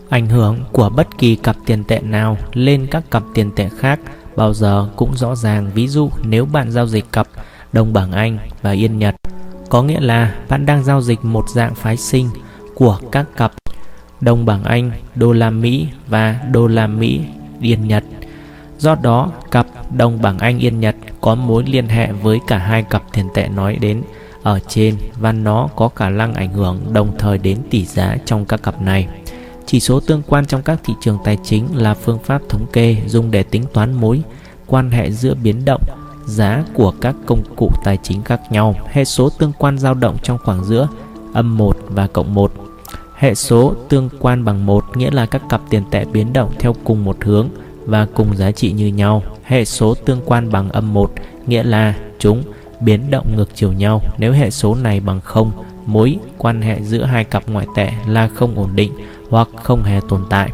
[0.08, 4.00] Ảnh hưởng của bất kỳ cặp tiền tệ nào lên các cặp tiền tệ khác
[4.36, 5.70] bao giờ cũng rõ ràng.
[5.74, 7.28] Ví dụ nếu bạn giao dịch cặp
[7.72, 9.14] đồng bảng Anh và Yên Nhật,
[9.68, 12.30] có nghĩa là bạn đang giao dịch một dạng phái sinh
[12.74, 13.52] của các cặp
[14.24, 17.20] đồng bảng Anh, đô la Mỹ và đô la Mỹ
[17.60, 18.04] Yên Nhật.
[18.78, 19.66] Do đó, cặp
[19.96, 23.48] đồng bảng Anh Yên Nhật có mối liên hệ với cả hai cặp tiền tệ
[23.48, 24.02] nói đến
[24.42, 28.44] ở trên và nó có khả năng ảnh hưởng đồng thời đến tỷ giá trong
[28.44, 29.08] các cặp này.
[29.66, 32.96] Chỉ số tương quan trong các thị trường tài chính là phương pháp thống kê
[33.06, 34.22] dùng để tính toán mối
[34.66, 35.82] quan hệ giữa biến động
[36.26, 38.74] giá của các công cụ tài chính khác nhau.
[38.90, 40.88] Hệ số tương quan dao động trong khoảng giữa
[41.32, 42.52] âm 1 và cộng 1
[43.24, 46.74] Hệ số tương quan bằng 1 nghĩa là các cặp tiền tệ biến động theo
[46.84, 47.48] cùng một hướng
[47.86, 49.22] và cùng giá trị như nhau.
[49.44, 51.12] Hệ số tương quan bằng âm 1
[51.46, 52.42] nghĩa là chúng
[52.80, 54.00] biến động ngược chiều nhau.
[54.18, 55.50] Nếu hệ số này bằng 0,
[55.86, 58.92] mối quan hệ giữa hai cặp ngoại tệ là không ổn định
[59.30, 60.50] hoặc không hề tồn tại.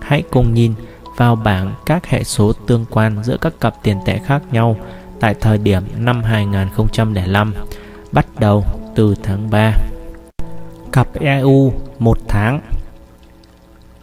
[0.00, 0.74] Hãy cùng nhìn
[1.16, 4.76] vào bảng các hệ số tương quan giữa các cặp tiền tệ khác nhau
[5.20, 7.54] tại thời điểm năm 2005,
[8.12, 8.64] bắt đầu
[8.94, 9.72] từ tháng 3.
[10.92, 11.72] Cặp EU
[12.04, 12.60] 1 tháng.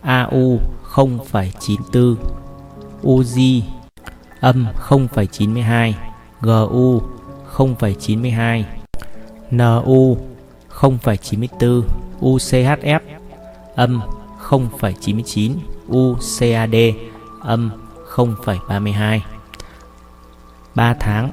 [0.02, 0.60] AU
[0.94, 2.16] 0,94
[3.04, 3.62] UZ
[4.40, 5.94] âm 0,92
[6.42, 7.02] GU
[7.56, 8.64] 0,92
[9.52, 10.18] NU
[10.80, 11.84] 0,94
[12.22, 13.00] UCHF
[13.76, 14.02] âm
[14.50, 15.58] 0,99
[15.90, 16.76] UCAD
[17.42, 17.70] âm
[18.16, 19.20] 0,32
[20.76, 21.30] 3 tháng.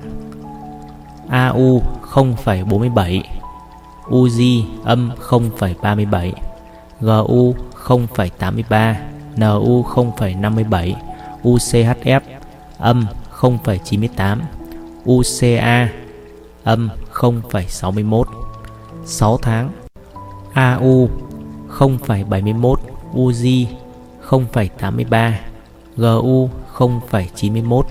[1.30, 3.22] AU 0,47
[4.10, 6.47] UZ âm 0,37
[7.00, 7.54] GU
[7.86, 8.94] 0,83
[9.36, 10.94] NU 0,57
[11.42, 12.20] UCHF
[12.78, 13.06] âm
[13.40, 14.38] 0,98
[15.04, 15.88] UCA
[16.64, 18.24] âm 0,61
[19.04, 19.70] 6 tháng
[20.54, 21.08] AU
[21.78, 22.76] 0,71
[23.14, 23.44] UZ
[24.30, 25.32] 0,83
[25.96, 27.82] GU 0,91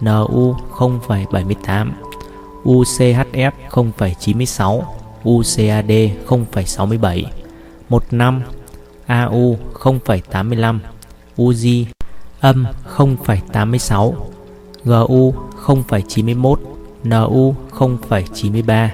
[0.00, 1.92] NU 0,78
[2.64, 4.82] UCHF 0,96
[5.24, 7.41] UCAD 0,67
[7.92, 8.42] 1 năm
[9.06, 10.78] AU 0,85
[11.36, 11.84] UZ
[12.40, 12.64] âm
[12.96, 14.12] 0,86
[14.84, 15.34] GU
[15.66, 16.56] 0,91
[17.04, 18.88] NU 0,93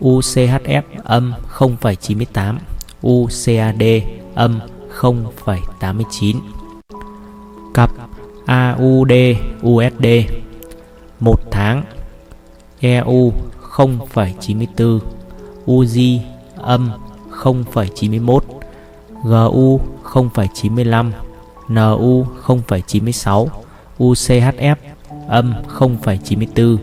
[0.00, 2.58] UCHF âm 0,98
[3.02, 3.82] UCAD
[4.34, 4.60] âm
[5.00, 6.40] 0,89
[7.74, 7.90] Cặp
[8.46, 9.12] AUD
[9.62, 10.06] USD
[11.20, 11.82] 1 tháng
[12.80, 13.32] EU
[13.76, 14.98] 0,94
[15.66, 16.18] UZ
[16.56, 16.90] âm
[17.44, 18.40] 0,91
[19.24, 21.10] GU 0,95
[21.68, 23.48] NU 0,96
[23.98, 24.76] UCHF
[25.28, 26.78] âm 0,94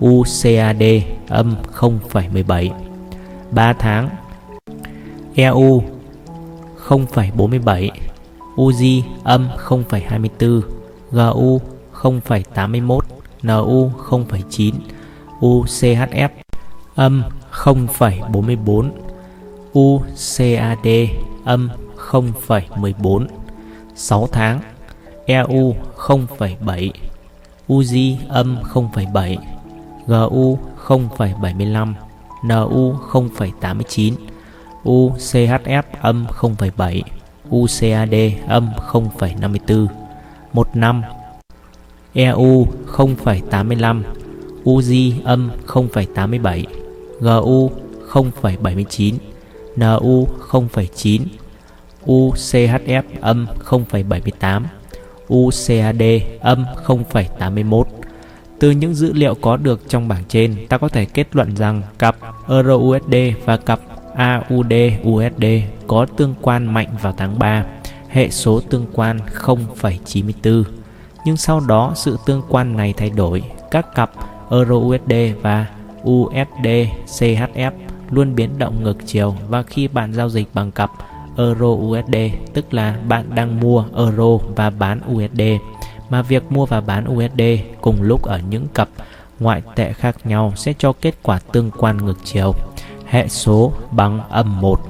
[0.00, 2.70] UCAD âm 0,17
[3.54, 4.08] 3 tháng
[5.34, 5.82] EU
[6.88, 7.90] 0,47
[8.56, 10.60] UZ âm 0,24
[11.12, 11.60] GU
[12.02, 13.00] 0,81
[13.42, 14.72] NU 0,9
[15.40, 16.28] UCHF
[16.94, 17.22] âm
[17.64, 19.09] 0,44
[19.72, 21.08] UCAD
[21.44, 21.68] âm
[22.10, 23.26] 0,14
[23.94, 24.60] 6 tháng
[25.26, 25.74] EU
[26.06, 26.90] 0,7
[27.68, 29.36] UZ âm 0,7
[30.06, 31.92] GU 0,75
[32.42, 34.14] NU 0,89
[34.84, 37.02] UCHF âm 0,7
[37.50, 38.14] UCAD
[38.48, 39.86] âm 0,54
[40.52, 41.02] 1 năm
[42.14, 42.66] EU
[42.96, 44.02] 0,85
[44.64, 46.64] UZ âm 0,87
[47.20, 47.70] GU
[48.12, 49.29] 0,79
[49.80, 51.20] NU 0,9
[52.06, 54.62] UCHF âm 0,78
[55.28, 56.02] UCAD
[56.40, 57.84] âm 0,81
[58.60, 61.82] từ những dữ liệu có được trong bảng trên, ta có thể kết luận rằng
[61.98, 62.16] cặp
[62.48, 63.14] EURUSD
[63.44, 63.80] và cặp
[64.14, 64.72] AUD
[65.08, 65.44] USD
[65.86, 67.64] có tương quan mạnh vào tháng 3,
[68.08, 70.64] hệ số tương quan 0,94.
[71.24, 74.10] Nhưng sau đó sự tương quan này thay đổi, các cặp
[74.50, 75.12] EURUSD
[75.42, 75.66] và
[76.02, 76.66] USD
[77.06, 77.72] CHF
[78.10, 80.90] luôn biến động ngược chiều và khi bạn giao dịch bằng cặp
[81.36, 82.16] Euro USD
[82.54, 85.42] tức là bạn đang mua Euro và bán USD
[86.10, 87.42] mà việc mua và bán USD
[87.80, 88.88] cùng lúc ở những cặp
[89.40, 92.54] ngoại tệ khác nhau sẽ cho kết quả tương quan ngược chiều
[93.06, 94.80] hệ số bằng âm 1.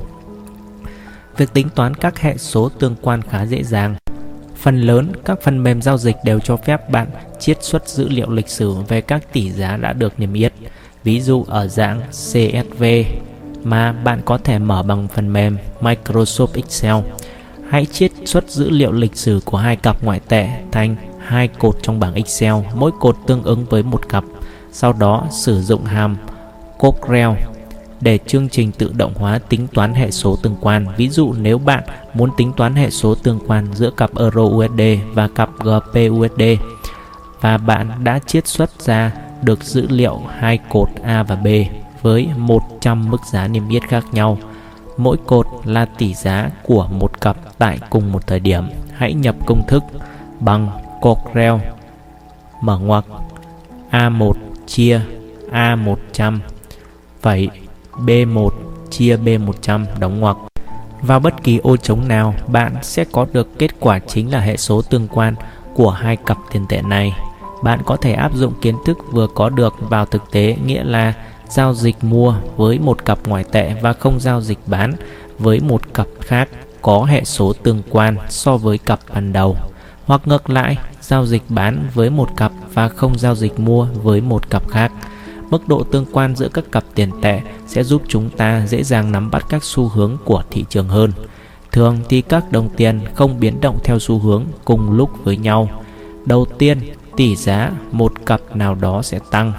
[1.37, 3.95] Việc tính toán các hệ số tương quan khá dễ dàng.
[4.57, 7.09] Phần lớn các phần mềm giao dịch đều cho phép bạn
[7.39, 10.53] chiết xuất dữ liệu lịch sử về các tỷ giá đã được niêm yết,
[11.05, 12.84] ví dụ ở dạng CSV
[13.62, 16.96] mà bạn có thể mở bằng phần mềm Microsoft Excel.
[17.68, 20.96] Hãy chiết xuất dữ liệu lịch sử của hai cặp ngoại tệ thành
[21.26, 24.24] hai cột trong bảng Excel, mỗi cột tương ứng với một cặp.
[24.72, 26.16] Sau đó sử dụng hàm
[26.78, 27.30] Cockrell
[28.01, 30.86] để chương trình tự động hóa tính toán hệ số tương quan.
[30.96, 31.84] Ví dụ nếu bạn
[32.14, 34.82] muốn tính toán hệ số tương quan giữa cặp Euro USD
[35.14, 36.42] và cặp GP USD
[37.40, 39.12] và bạn đã chiết xuất ra
[39.43, 41.47] được dữ liệu hai cột A và B
[42.03, 44.38] với 100 mức giá niêm yết khác nhau.
[44.97, 48.64] Mỗi cột là tỷ giá của một cặp tại cùng một thời điểm.
[48.97, 49.82] Hãy nhập công thức
[50.41, 50.68] bằng
[51.01, 51.57] Cockrell
[52.62, 53.05] mở ngoặc
[53.91, 54.32] A1
[54.66, 55.01] chia
[55.53, 56.38] A100
[57.20, 57.49] phẩy
[57.99, 58.51] B1
[58.91, 60.36] chia B100 đóng ngoặc.
[61.03, 64.57] Vào bất kỳ ô trống nào, bạn sẽ có được kết quả chính là hệ
[64.57, 65.34] số tương quan
[65.74, 67.12] của hai cặp tiền tệ này.
[67.63, 71.15] Bạn có thể áp dụng kiến thức vừa có được vào thực tế, nghĩa là
[71.49, 74.93] giao dịch mua với một cặp ngoại tệ và không giao dịch bán
[75.39, 76.49] với một cặp khác
[76.83, 79.57] có hệ số tương quan so với cặp ban đầu.
[80.05, 84.21] Hoặc ngược lại, giao dịch bán với một cặp và không giao dịch mua với
[84.21, 84.93] một cặp khác.
[85.51, 89.13] Mức độ tương quan giữa các cặp tiền tệ sẽ giúp chúng ta dễ dàng
[89.13, 91.13] nắm bắt các xu hướng của thị trường hơn.
[91.73, 95.69] Thường thì các đồng tiền không biến động theo xu hướng cùng lúc với nhau.
[96.27, 96.79] Đầu tiên
[97.21, 99.53] tỷ giá một cặp nào đó sẽ tăng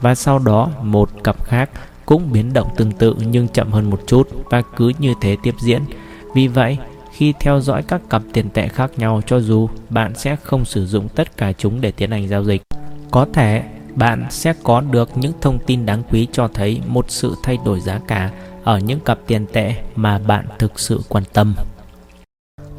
[0.00, 1.70] và sau đó một cặp khác
[2.06, 5.54] cũng biến động tương tự nhưng chậm hơn một chút và cứ như thế tiếp
[5.60, 5.82] diễn.
[6.34, 6.78] Vì vậy,
[7.12, 10.86] khi theo dõi các cặp tiền tệ khác nhau cho dù bạn sẽ không sử
[10.86, 12.62] dụng tất cả chúng để tiến hành giao dịch,
[13.10, 13.62] có thể
[13.94, 17.80] bạn sẽ có được những thông tin đáng quý cho thấy một sự thay đổi
[17.80, 18.30] giá cả
[18.64, 21.54] ở những cặp tiền tệ mà bạn thực sự quan tâm.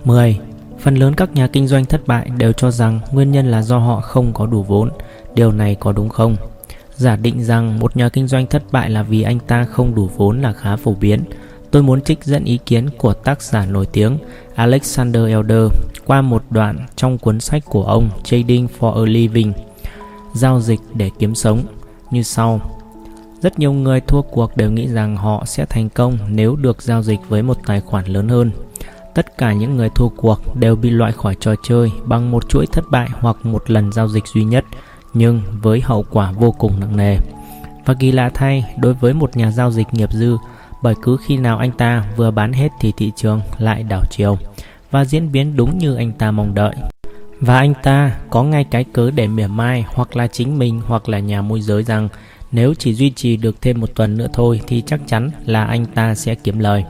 [0.05, 0.39] 10.
[0.85, 3.77] Phần lớn các nhà kinh doanh thất bại đều cho rằng nguyên nhân là do
[3.77, 4.89] họ không có đủ vốn.
[5.35, 6.35] Điều này có đúng không?
[6.95, 10.09] Giả định rằng một nhà kinh doanh thất bại là vì anh ta không đủ
[10.17, 11.19] vốn là khá phổ biến.
[11.71, 14.17] Tôi muốn trích dẫn ý kiến của tác giả nổi tiếng
[14.55, 15.71] Alexander Elder
[16.05, 19.53] qua một đoạn trong cuốn sách của ông Trading for a Living,
[20.33, 21.63] giao dịch để kiếm sống
[22.11, 22.59] như sau.
[23.41, 27.03] Rất nhiều người thua cuộc đều nghĩ rằng họ sẽ thành công nếu được giao
[27.03, 28.51] dịch với một tài khoản lớn hơn.
[29.15, 32.65] Tất cả những người thua cuộc đều bị loại khỏi trò chơi bằng một chuỗi
[32.65, 34.65] thất bại hoặc một lần giao dịch duy nhất–
[35.15, 37.17] nhưng với hậu quả vô cùng nặng nề.
[37.85, 40.37] Và kỳ lạ thay, đối với một nhà giao dịch nghiệp dư,
[40.81, 44.37] bởi cứ khi nào anh ta vừa bán hết thì thị trường lại đảo chiều
[44.91, 46.75] và diễn biến đúng như anh ta mong đợi.
[47.39, 51.09] Và anh ta có ngay cái cớ để mỉa mai hoặc là chính mình hoặc
[51.09, 52.09] là nhà môi giới rằng
[52.51, 55.85] nếu chỉ duy trì được thêm một tuần nữa thôi thì chắc chắn là anh
[55.85, 56.83] ta sẽ kiếm lời.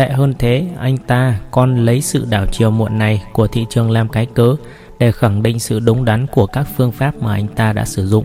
[0.00, 3.90] Tệ hơn thế, anh ta còn lấy sự đảo chiều muộn này của thị trường
[3.90, 4.56] làm cái cớ
[4.98, 8.06] để khẳng định sự đúng đắn của các phương pháp mà anh ta đã sử
[8.06, 8.24] dụng.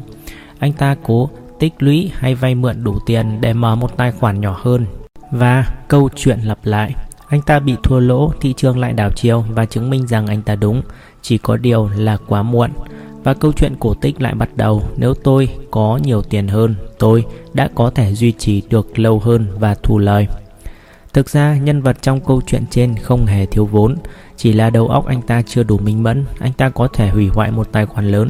[0.59, 4.41] Anh ta cố tích lũy hay vay mượn đủ tiền để mở một tài khoản
[4.41, 4.85] nhỏ hơn.
[5.31, 6.93] Và câu chuyện lặp lại.
[7.27, 10.41] Anh ta bị thua lỗ, thị trường lại đảo chiều và chứng minh rằng anh
[10.41, 10.81] ta đúng.
[11.21, 12.71] Chỉ có điều là quá muộn.
[13.23, 14.83] Và câu chuyện cổ tích lại bắt đầu.
[14.97, 19.47] Nếu tôi có nhiều tiền hơn, tôi đã có thể duy trì được lâu hơn
[19.59, 20.27] và thu lời.
[21.15, 23.95] Thực ra, nhân vật trong câu chuyện trên không hề thiếu vốn,
[24.37, 27.27] chỉ là đầu óc anh ta chưa đủ minh mẫn, anh ta có thể hủy
[27.27, 28.29] hoại một tài khoản lớn,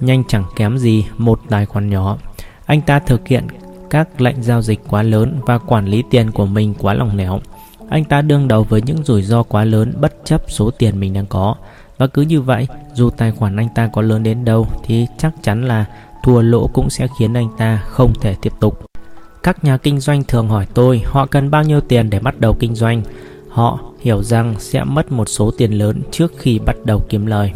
[0.00, 2.18] nhanh chẳng kém gì một tài khoản nhỏ.
[2.66, 3.46] Anh ta thực hiện
[3.90, 7.40] các lệnh giao dịch quá lớn và quản lý tiền của mình quá lỏng lẻo.
[7.88, 11.12] Anh ta đương đầu với những rủi ro quá lớn bất chấp số tiền mình
[11.12, 11.54] đang có.
[11.98, 15.32] Và cứ như vậy, dù tài khoản anh ta có lớn đến đâu thì chắc
[15.42, 15.84] chắn là
[16.24, 18.91] thua lỗ cũng sẽ khiến anh ta không thể tiếp tục.
[19.42, 22.54] Các nhà kinh doanh thường hỏi tôi, họ cần bao nhiêu tiền để bắt đầu
[22.54, 23.02] kinh doanh.
[23.48, 27.52] Họ hiểu rằng sẽ mất một số tiền lớn trước khi bắt đầu kiếm lời.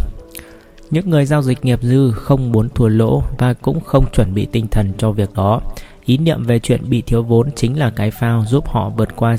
[0.90, 4.46] Những người giao dịch nghiệp dư không muốn thua lỗ và cũng không chuẩn bị
[4.46, 5.60] tinh thần cho việc đó.
[6.04, 9.36] Ý niệm về chuyện bị thiếu vốn chính là cái phao giúp họ vượt qua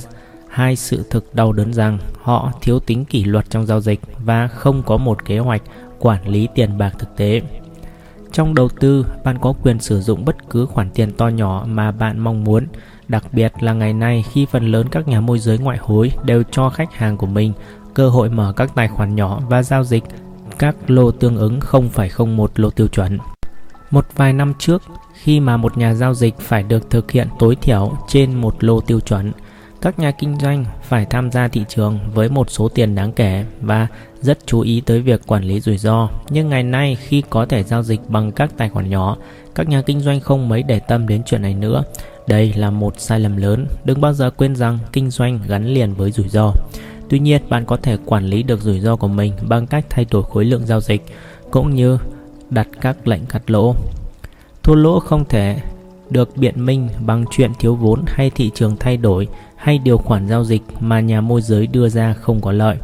[0.48, 4.48] hai sự thực đau đớn rằng họ thiếu tính kỷ luật trong giao dịch và
[4.48, 5.62] không có một kế hoạch
[6.00, 7.42] quản lý tiền bạc thực tế.
[8.38, 11.92] Trong đầu tư, bạn có quyền sử dụng bất cứ khoản tiền to nhỏ mà
[11.92, 12.68] bạn mong muốn,
[13.08, 16.44] đặc biệt là ngày nay khi phần lớn các nhà môi giới ngoại hối đều
[16.52, 17.54] cho khách hàng của mình
[17.94, 20.04] cơ hội mở các tài khoản nhỏ và giao dịch
[20.60, 23.18] các lô tương ứng 0,01 lô tiêu chuẩn.
[23.92, 24.82] Một vài năm trước,
[25.14, 28.82] khi mà một nhà giao dịch phải được thực hiện tối thiểu trên một lô
[28.82, 29.32] tiêu chuẩn,
[29.82, 33.46] các nhà kinh doanh phải tham gia thị trường với một số tiền đáng kể
[33.62, 33.88] và
[34.22, 36.10] rất chú ý tới việc quản lý rủi ro.
[36.30, 39.18] Nhưng ngày nay khi có thể giao dịch bằng các tài khoản nhỏ,
[39.56, 41.84] các nhà kinh doanh không mấy để tâm đến chuyện này nữa.
[42.28, 45.94] Đây là một sai lầm lớn, đừng bao giờ quên rằng kinh doanh gắn liền
[45.94, 46.54] với rủi ro.
[47.10, 50.06] Tuy nhiên, bạn có thể quản lý được rủi ro của mình bằng cách thay
[50.12, 51.06] đổi khối lượng giao dịch
[51.52, 51.98] cũng như
[52.50, 53.76] đặt các lệnh cắt lỗ.
[54.64, 55.60] Thua lỗ không thể
[56.10, 60.28] được biện minh bằng chuyện thiếu vốn hay thị trường thay đổi hay điều khoản
[60.28, 62.78] giao dịch mà nhà môi giới đưa ra không có lợi.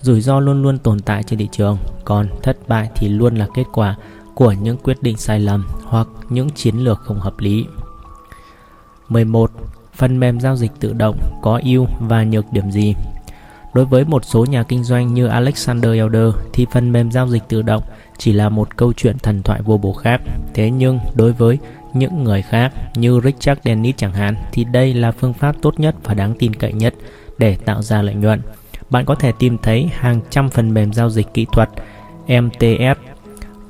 [0.00, 3.46] Rủi ro luôn luôn tồn tại trên thị trường, còn thất bại thì luôn là
[3.54, 3.96] kết quả
[4.34, 7.64] của những quyết định sai lầm hoặc những chiến lược không hợp lý.
[9.08, 9.50] 11.
[9.94, 12.94] Phần mềm giao dịch tự động có ưu và nhược điểm gì?
[13.74, 17.42] Đối với một số nhà kinh doanh như Alexander Elder thì phần mềm giao dịch
[17.48, 17.82] tự động
[18.18, 20.20] chỉ là một câu chuyện thần thoại vô bổ khác.
[20.54, 21.58] Thế nhưng đối với
[21.94, 25.94] những người khác như Richard Dennis chẳng hạn thì đây là phương pháp tốt nhất
[26.04, 26.94] và đáng tin cậy nhất
[27.38, 28.42] để tạo ra lợi nhuận.
[28.90, 31.68] Bạn có thể tìm thấy hàng trăm phần mềm giao dịch kỹ thuật
[32.26, 32.94] MTF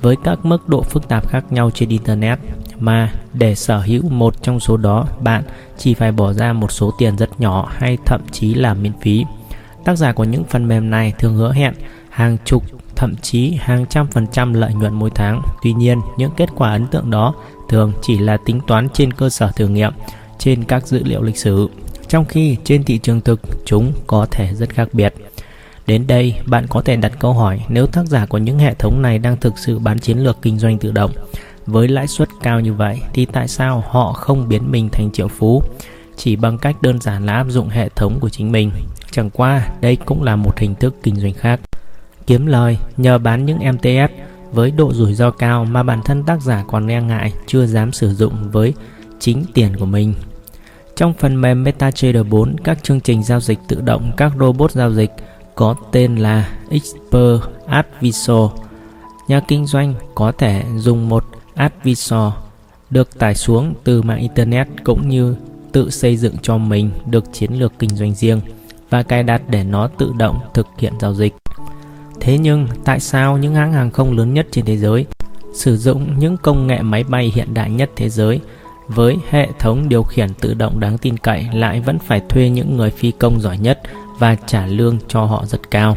[0.01, 2.39] với các mức độ phức tạp khác nhau trên Internet
[2.79, 5.43] mà để sở hữu một trong số đó bạn
[5.77, 9.25] chỉ phải bỏ ra một số tiền rất nhỏ hay thậm chí là miễn phí.
[9.85, 11.73] Tác giả của những phần mềm này thường hứa hẹn
[12.09, 12.63] hàng chục
[12.95, 15.41] thậm chí hàng trăm phần trăm lợi nhuận mỗi tháng.
[15.63, 17.33] Tuy nhiên, những kết quả ấn tượng đó
[17.71, 19.91] thường chỉ là tính toán trên cơ sở thử nghiệm
[20.39, 21.69] trên các dữ liệu lịch sử.
[22.07, 25.13] trong khi trên thị trường thực chúng có thể rất khác biệt.
[25.87, 29.01] Đến đây, bạn có thể đặt câu hỏi nếu tác giả của những hệ thống
[29.01, 31.11] này đang thực sự bán chiến lược kinh doanh tự động
[31.65, 35.27] với lãi suất cao như vậy thì tại sao họ không biến mình thành triệu
[35.27, 35.63] phú
[36.17, 38.71] chỉ bằng cách đơn giản là áp dụng hệ thống của chính mình.
[39.11, 41.59] Chẳng qua, đây cũng là một hình thức kinh doanh khác.
[42.27, 44.07] Kiếm lời nhờ bán những MTF
[44.51, 47.91] với độ rủi ro cao mà bản thân tác giả còn e ngại chưa dám
[47.91, 48.73] sử dụng với
[49.19, 50.13] chính tiền của mình.
[50.95, 54.93] Trong phần mềm MetaTrader 4, các chương trình giao dịch tự động các robot giao
[54.93, 55.11] dịch
[55.55, 58.51] có tên là Expert Advisor.
[59.27, 61.25] Nhà kinh doanh có thể dùng một
[61.55, 62.33] Advisor
[62.89, 65.35] được tải xuống từ mạng Internet cũng như
[65.71, 68.41] tự xây dựng cho mình được chiến lược kinh doanh riêng
[68.89, 71.33] và cài đặt để nó tự động thực hiện giao dịch.
[72.21, 75.05] Thế nhưng tại sao những hãng hàng không lớn nhất trên thế giới
[75.53, 78.39] sử dụng những công nghệ máy bay hiện đại nhất thế giới
[78.87, 82.77] với hệ thống điều khiển tự động đáng tin cậy lại vẫn phải thuê những
[82.77, 83.81] người phi công giỏi nhất
[84.19, 85.95] và trả lương cho họ rất cao.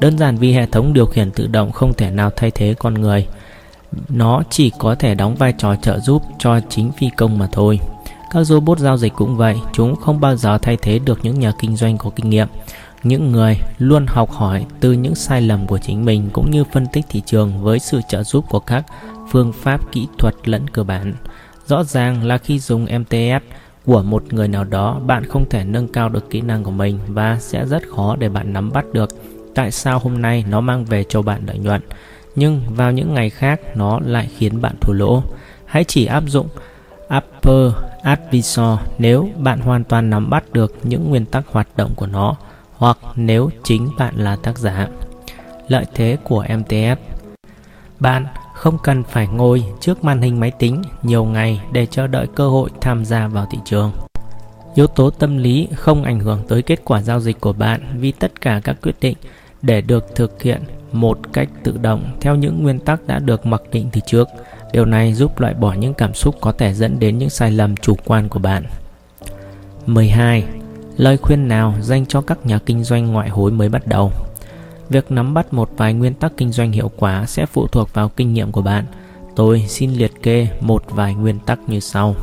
[0.00, 2.94] Đơn giản vì hệ thống điều khiển tự động không thể nào thay thế con
[2.94, 3.26] người.
[4.08, 7.80] Nó chỉ có thể đóng vai trò trợ giúp cho chính phi công mà thôi.
[8.30, 11.52] Các robot giao dịch cũng vậy, chúng không bao giờ thay thế được những nhà
[11.60, 12.48] kinh doanh có kinh nghiệm.
[13.02, 16.86] Những người luôn học hỏi từ những sai lầm của chính mình cũng như phân
[16.92, 18.84] tích thị trường với sự trợ giúp của các
[19.30, 21.14] phương pháp kỹ thuật lẫn cơ bản.
[21.66, 23.44] Rõ ràng là khi dùng MTS
[23.86, 26.98] của một người nào đó, bạn không thể nâng cao được kỹ năng của mình
[27.06, 29.08] và sẽ rất khó để bạn nắm bắt được
[29.54, 31.80] tại sao hôm nay nó mang về cho bạn lợi nhuận,
[32.36, 35.22] nhưng vào những ngày khác nó lại khiến bạn thua lỗ.
[35.66, 36.48] Hãy chỉ áp dụng
[37.16, 37.72] Upper
[38.02, 42.36] Advisor nếu bạn hoàn toàn nắm bắt được những nguyên tắc hoạt động của nó
[42.82, 44.88] hoặc nếu chính bạn là tác giả.
[45.68, 47.00] Lợi thế của MTS
[48.00, 52.26] Bạn không cần phải ngồi trước màn hình máy tính nhiều ngày để chờ đợi
[52.34, 53.92] cơ hội tham gia vào thị trường.
[54.74, 58.12] Yếu tố tâm lý không ảnh hưởng tới kết quả giao dịch của bạn vì
[58.12, 59.16] tất cả các quyết định
[59.62, 60.62] để được thực hiện
[60.92, 64.28] một cách tự động theo những nguyên tắc đã được mặc định từ trước.
[64.72, 67.76] Điều này giúp loại bỏ những cảm xúc có thể dẫn đến những sai lầm
[67.76, 68.64] chủ quan của bạn.
[69.86, 70.44] 12.
[70.96, 74.12] Lời khuyên nào dành cho các nhà kinh doanh ngoại hối mới bắt đầu?
[74.88, 78.08] Việc nắm bắt một vài nguyên tắc kinh doanh hiệu quả sẽ phụ thuộc vào
[78.08, 78.84] kinh nghiệm của bạn.
[79.36, 82.14] Tôi xin liệt kê một vài nguyên tắc như sau.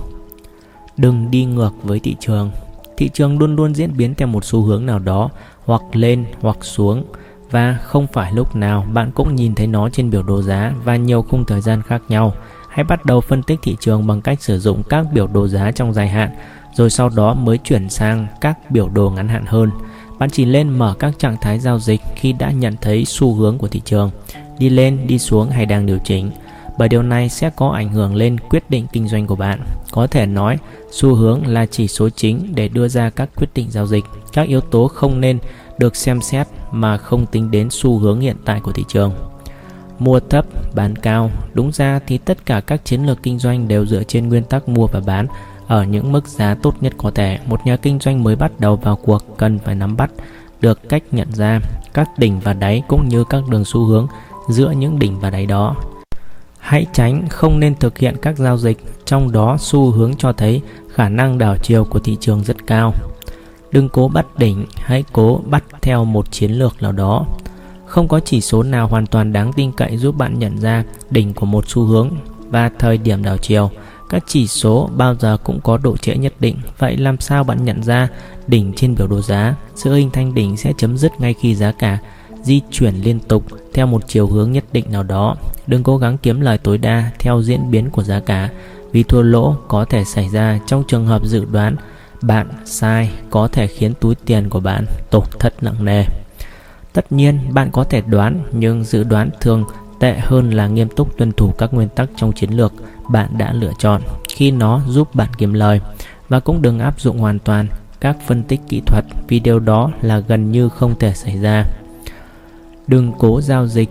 [0.98, 2.52] Đừng đi ngược với thị trường.
[2.98, 5.30] Thị trường luôn luôn diễn biến theo một xu hướng nào đó,
[5.66, 7.04] hoặc lên hoặc xuống
[7.52, 10.96] và không phải lúc nào bạn cũng nhìn thấy nó trên biểu đồ giá và
[10.96, 12.34] nhiều khung thời gian khác nhau.
[12.70, 15.72] Hãy bắt đầu phân tích thị trường bằng cách sử dụng các biểu đồ giá
[15.72, 16.30] trong dài hạn,
[16.74, 19.72] rồi sau đó mới chuyển sang các biểu đồ ngắn hạn hơn.
[20.20, 23.58] Bạn chỉ lên mở các trạng thái giao dịch khi đã nhận thấy xu hướng
[23.58, 24.12] của thị trường,
[24.60, 26.32] đi lên, đi xuống hay đang điều chỉnh,
[26.78, 29.60] bởi điều này sẽ có ảnh hưởng lên quyết định kinh doanh của bạn.
[29.92, 30.58] Có thể nói,
[30.92, 34.04] xu hướng là chỉ số chính để đưa ra các quyết định giao dịch.
[34.34, 35.40] Các yếu tố không nên
[35.78, 39.14] được xem xét mà không tính đến xu hướng hiện tại của thị trường.
[40.00, 40.46] Mua thấp,
[40.76, 44.30] bán cao, đúng ra thì tất cả các chiến lược kinh doanh đều dựa trên
[44.30, 45.28] nguyên tắc mua và bán
[45.70, 47.40] ở những mức giá tốt nhất có thể.
[47.46, 50.12] Một nhà kinh doanh mới bắt đầu vào cuộc cần phải nắm bắt
[50.62, 51.60] được cách nhận ra
[51.94, 54.08] các đỉnh và đáy cũng như các đường xu hướng
[54.50, 55.76] giữa những đỉnh và đáy đó.
[56.60, 60.62] Hãy tránh không nên thực hiện các giao dịch trong đó xu hướng cho thấy
[60.94, 62.94] khả năng đảo chiều của thị trường rất cao.
[63.72, 67.26] Đừng cố bắt đỉnh, hãy cố bắt theo một chiến lược nào đó.
[67.86, 71.34] Không có chỉ số nào hoàn toàn đáng tin cậy giúp bạn nhận ra đỉnh
[71.34, 72.10] của một xu hướng
[72.50, 73.70] và thời điểm đảo chiều.
[74.10, 77.66] Các chỉ số bao giờ cũng có độ trễ nhất định, vậy làm sao bạn
[77.66, 78.08] nhận ra
[78.48, 79.56] đỉnh trên biểu đồ giá?
[79.76, 81.98] Sự hình thành đỉnh sẽ chấm dứt ngay khi giá cả
[82.44, 83.44] di chuyển liên tục
[83.74, 85.36] theo một chiều hướng nhất định nào đó.
[85.68, 88.50] Đừng cố gắng kiếm lời tối đa theo diễn biến của giá cả,
[88.92, 91.76] vì thua lỗ có thể xảy ra trong trường hợp dự đoán
[92.22, 96.06] bạn sai có thể khiến túi tiền của bạn tổn thất nặng nề.
[96.94, 99.64] Tất nhiên, bạn có thể đoán, nhưng dự đoán thường
[100.00, 102.74] tệ hơn là nghiêm túc tuân thủ các nguyên tắc trong chiến lược
[103.10, 105.82] bạn đã lựa chọn khi nó giúp bạn kiếm lời
[106.30, 107.68] và cũng đừng áp dụng hoàn toàn
[108.02, 111.66] các phân tích kỹ thuật vì điều đó là gần như không thể xảy ra.
[112.88, 113.90] Đừng cố giao dịch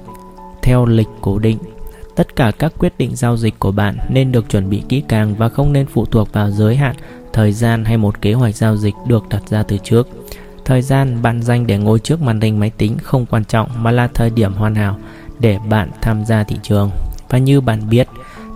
[0.62, 1.58] theo lịch cố định.
[2.16, 5.34] Tất cả các quyết định giao dịch của bạn nên được chuẩn bị kỹ càng
[5.34, 6.96] và không nên phụ thuộc vào giới hạn,
[7.32, 10.08] thời gian hay một kế hoạch giao dịch được đặt ra từ trước.
[10.64, 13.90] Thời gian bạn dành để ngồi trước màn hình máy tính không quan trọng mà
[13.90, 14.98] là thời điểm hoàn hảo
[15.40, 16.90] để bạn tham gia thị trường.
[17.28, 18.08] Và như bạn biết,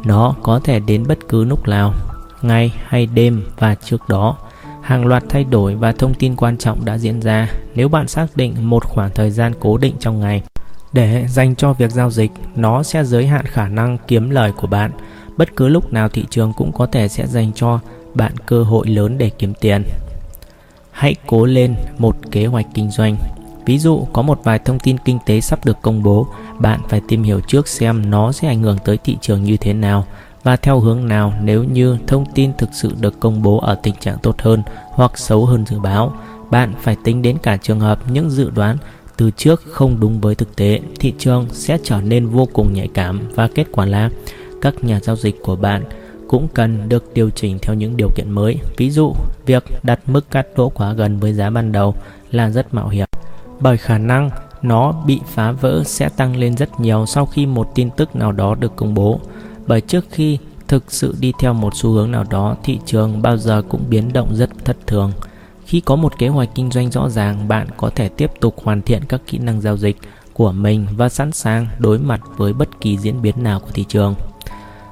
[0.05, 1.95] nó có thể đến bất cứ lúc nào,
[2.43, 4.37] ngày hay đêm và trước đó.
[4.83, 8.27] Hàng loạt thay đổi và thông tin quan trọng đã diễn ra nếu bạn xác
[8.35, 10.43] định một khoảng thời gian cố định trong ngày.
[10.93, 14.67] Để dành cho việc giao dịch, nó sẽ giới hạn khả năng kiếm lời của
[14.67, 14.91] bạn.
[15.37, 17.79] Bất cứ lúc nào thị trường cũng có thể sẽ dành cho
[18.15, 19.85] bạn cơ hội lớn để kiếm tiền.
[20.91, 23.17] hãy cố lên một kế hoạch kinh doanh
[23.67, 26.27] ví dụ, có một vài thông tin kinh tế sắp được công bố,
[26.59, 29.73] bạn phải tìm hiểu trước xem nó sẽ ảnh hưởng tới thị trường như thế
[29.73, 30.07] nào
[30.43, 33.95] và theo hướng nào nếu như thông tin thực sự được công bố ở tình
[34.01, 36.13] trạng tốt hơn hoặc xấu hơn dự báo.
[36.51, 38.77] Bạn phải tính đến cả trường hợp những dự đoán
[39.17, 42.89] từ trước không đúng với thực tế, thị trường sẽ trở nên vô cùng nhạy
[42.95, 44.11] cảm và kết quả là
[44.61, 45.85] các nhà giao dịch của bạn
[46.29, 48.59] cũng cần được điều chỉnh theo những điều kiện mới.
[48.77, 49.15] Ví dụ,
[49.47, 51.95] việc đặt mức cắt lỗ quá gần với giá ban đầu
[52.31, 53.12] là rất mạo hiểm
[53.63, 54.31] bởi khả năng,
[54.63, 58.33] nó bị phá vỡ sẽ tăng lên rất nhiều sau khi một tin tức nào
[58.33, 59.21] đó được công bố.
[59.67, 60.39] Bởi trước khi
[60.69, 64.13] thực sự đi theo một xu hướng nào đó, thị trường bao giờ cũng biến
[64.13, 65.13] động rất thất thường.
[65.67, 68.83] Khi có một kế hoạch kinh doanh rõ ràng, bạn có thể tiếp tục hoàn
[68.83, 69.97] thiện các kỹ năng giao dịch
[70.33, 73.85] của mình và sẵn sàng đối mặt với bất kỳ diễn biến nào của thị
[73.89, 74.15] trường.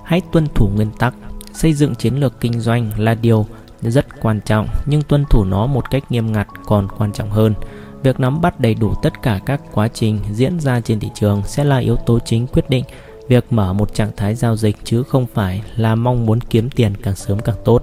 [0.05, 1.15] Hãy tuân thủ nguyên tắc,
[1.53, 3.47] xây dựng chiến lược kinh doanh là điều
[3.83, 7.55] rất quan trọng, nhưng tuân thủ nó một cách nghiêm ngặt còn quan trọng hơn
[8.03, 11.43] việc nắm bắt đầy đủ tất cả các quá trình diễn ra trên thị trường
[11.47, 12.85] sẽ là yếu tố chính quyết định
[13.29, 16.93] việc mở một trạng thái giao dịch chứ không phải là mong muốn kiếm tiền
[17.03, 17.83] càng sớm càng tốt.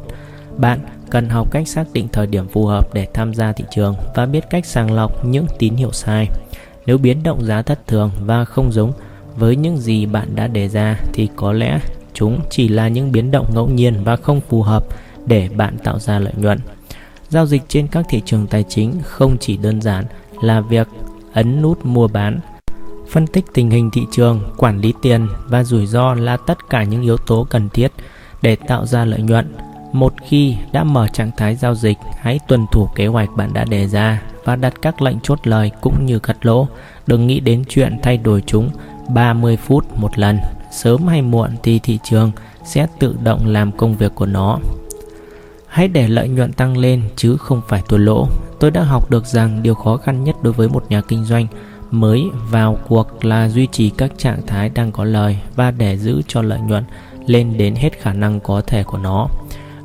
[0.57, 3.95] Bạn cần học cách xác định thời điểm phù hợp để tham gia thị trường
[4.15, 6.27] và biết cách sàng lọc những tín hiệu sai.
[6.85, 8.91] Nếu biến động giá thất thường và không giống
[9.35, 11.79] với những gì bạn đã đề ra thì có lẽ
[12.13, 14.85] chúng chỉ là những biến động ngẫu nhiên và không phù hợp
[15.25, 16.59] để bạn tạo ra lợi nhuận
[17.29, 20.05] giao dịch trên các thị trường tài chính không chỉ đơn giản
[20.41, 20.87] là việc
[21.33, 22.39] ấn nút mua bán,
[23.09, 26.83] phân tích tình hình thị trường, quản lý tiền và rủi ro là tất cả
[26.83, 27.91] những yếu tố cần thiết
[28.41, 29.55] để tạo ra lợi nhuận.
[29.93, 33.65] Một khi đã mở trạng thái giao dịch, hãy tuân thủ kế hoạch bạn đã
[33.65, 36.67] đề ra và đặt các lệnh chốt lời cũng như cắt lỗ.
[37.07, 38.69] Đừng nghĩ đến chuyện thay đổi chúng
[39.09, 40.37] 30 phút một lần.
[40.71, 42.31] Sớm hay muộn thì thị trường
[42.65, 44.59] sẽ tự động làm công việc của nó
[45.67, 48.27] hãy để lợi nhuận tăng lên, chứ không phải thua lỗ.
[48.59, 51.47] Tôi đã học được rằng điều khó khăn nhất đối với một nhà kinh doanh
[51.91, 56.21] mới vào cuộc là duy trì các trạng thái đang có lời và để giữ
[56.27, 56.83] cho lợi nhuận
[57.25, 59.27] lên đến hết khả năng có thể của nó.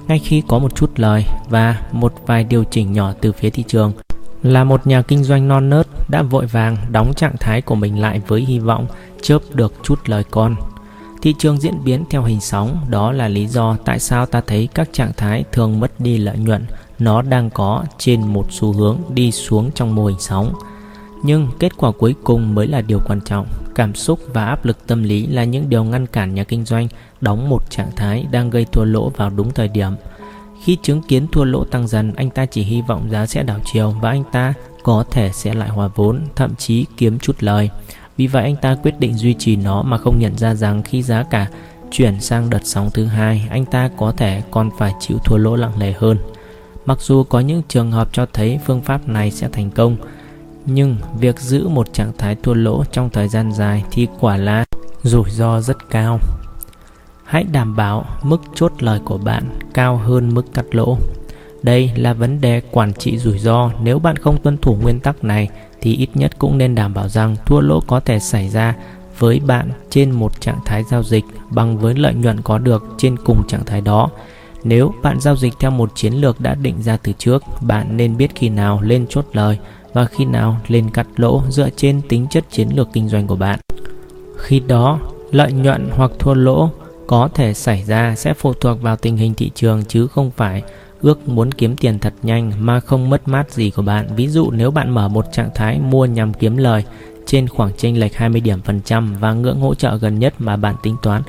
[0.08, 3.64] Ngay khi có một chút lời và một vài điều chỉnh nhỏ từ phía thị
[3.66, 3.92] trường,
[4.42, 8.00] là một nhà kinh doanh non nớt đã vội vàng đóng trạng thái của mình
[8.00, 8.86] lại với hy vọng
[9.22, 10.54] chớp được chút lời con
[11.22, 14.68] thị trường diễn biến theo hình sóng, đó là lý do tại sao ta thấy
[14.74, 16.66] các trạng thái thường mất đi lợi nhuận.
[16.98, 20.52] Nó đang có trên một xu hướng đi xuống trong mô hình sóng.
[21.24, 23.46] Nhưng kết quả cuối cùng mới là điều quan trọng.
[23.74, 26.88] Cảm xúc và áp lực tâm lý là những điều ngăn cản nhà kinh doanh
[27.20, 29.92] đóng một trạng thái đang gây thua lỗ vào đúng thời điểm.
[30.64, 33.58] Khi chứng kiến thua lỗ tăng dần, anh ta chỉ hy vọng giá sẽ đảo
[33.64, 37.70] chiều và anh ta có thể sẽ lại hòa vốn, thậm chí kiếm chút lời
[38.16, 41.02] vì vậy anh ta quyết định duy trì nó mà không nhận ra rằng khi
[41.02, 41.46] giá cả
[41.90, 45.56] chuyển sang đợt sóng thứ hai, anh ta có thể còn phải chịu thua lỗ
[45.56, 46.18] nặng nề hơn.
[46.86, 49.96] Mặc dù có những trường hợp cho thấy phương pháp này sẽ thành công,
[50.66, 54.64] nhưng việc giữ một trạng thái thua lỗ trong thời gian dài thì quả là
[55.02, 56.18] rủi ro rất cao.
[57.24, 60.98] Hãy đảm bảo mức chốt lời của bạn cao hơn mức cắt lỗ.
[61.62, 65.24] Đây là vấn đề quản trị rủi ro, nếu bạn không tuân thủ nguyên tắc
[65.24, 65.48] này
[65.82, 68.74] thì ít nhất cũng nên đảm bảo rằng thua lỗ có thể xảy ra
[69.18, 73.16] với bạn trên một trạng thái giao dịch bằng với lợi nhuận có được trên
[73.16, 74.10] cùng trạng thái đó.
[74.64, 78.16] Nếu bạn giao dịch theo một chiến lược đã định ra từ trước, bạn nên
[78.16, 79.58] biết khi nào lên chốt lời
[79.92, 83.36] và khi nào lên cắt lỗ dựa trên tính chất chiến lược kinh doanh của
[83.36, 83.58] bạn.
[84.36, 84.98] Khi đó,
[85.30, 86.70] lợi nhuận hoặc thua lỗ
[87.06, 90.62] có thể xảy ra sẽ phụ thuộc vào tình hình thị trường chứ không phải
[91.02, 94.08] ước muốn kiếm tiền thật nhanh mà không mất mát gì của bạn.
[94.16, 96.84] Ví dụ nếu bạn mở một trạng thái mua nhằm kiếm lời
[97.26, 100.56] trên khoảng chênh lệch 20 điểm phần trăm và ngưỡng hỗ trợ gần nhất mà
[100.56, 101.22] bạn tính toán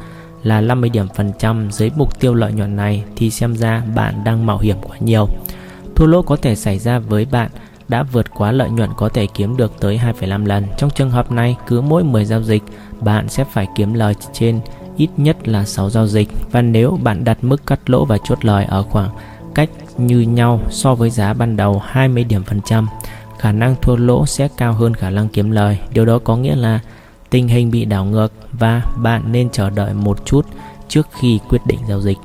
[0.44, 4.24] là 50 điểm phần trăm dưới mục tiêu lợi nhuận này thì xem ra bạn
[4.26, 5.28] đang mạo hiểm quá nhiều.
[5.96, 7.50] Thua lỗ có thể xảy ra với bạn
[7.88, 10.66] đã vượt quá lợi nhuận có thể kiếm được tới 2,5 lần.
[10.78, 12.64] Trong trường hợp này, cứ mỗi 10 giao dịch,
[13.00, 14.60] bạn sẽ phải kiếm lời trên
[14.98, 18.46] ít nhất là 6 giao dịch và nếu bạn đặt mức cắt lỗ và chốt
[18.46, 19.10] lời ở khoảng
[19.56, 22.88] cách như nhau so với giá ban đầu 20 điểm phần trăm,
[23.40, 25.80] khả năng thua lỗ sẽ cao hơn khả năng kiếm lời.
[25.94, 26.80] Điều đó có nghĩa là
[27.30, 30.46] tình hình bị đảo ngược và bạn nên chờ đợi một chút
[30.88, 32.18] trước khi quyết định giao dịch.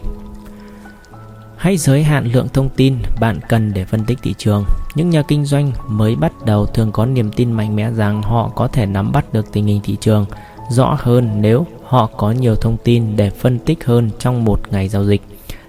[1.56, 4.64] Hãy giới hạn lượng thông tin bạn cần để phân tích thị trường.
[4.94, 8.48] Những nhà kinh doanh mới bắt đầu thường có niềm tin mạnh mẽ rằng họ
[8.54, 10.26] có thể nắm bắt được tình hình thị trường
[10.70, 14.88] rõ hơn nếu họ có nhiều thông tin để phân tích hơn trong một ngày
[14.88, 15.22] giao dịch.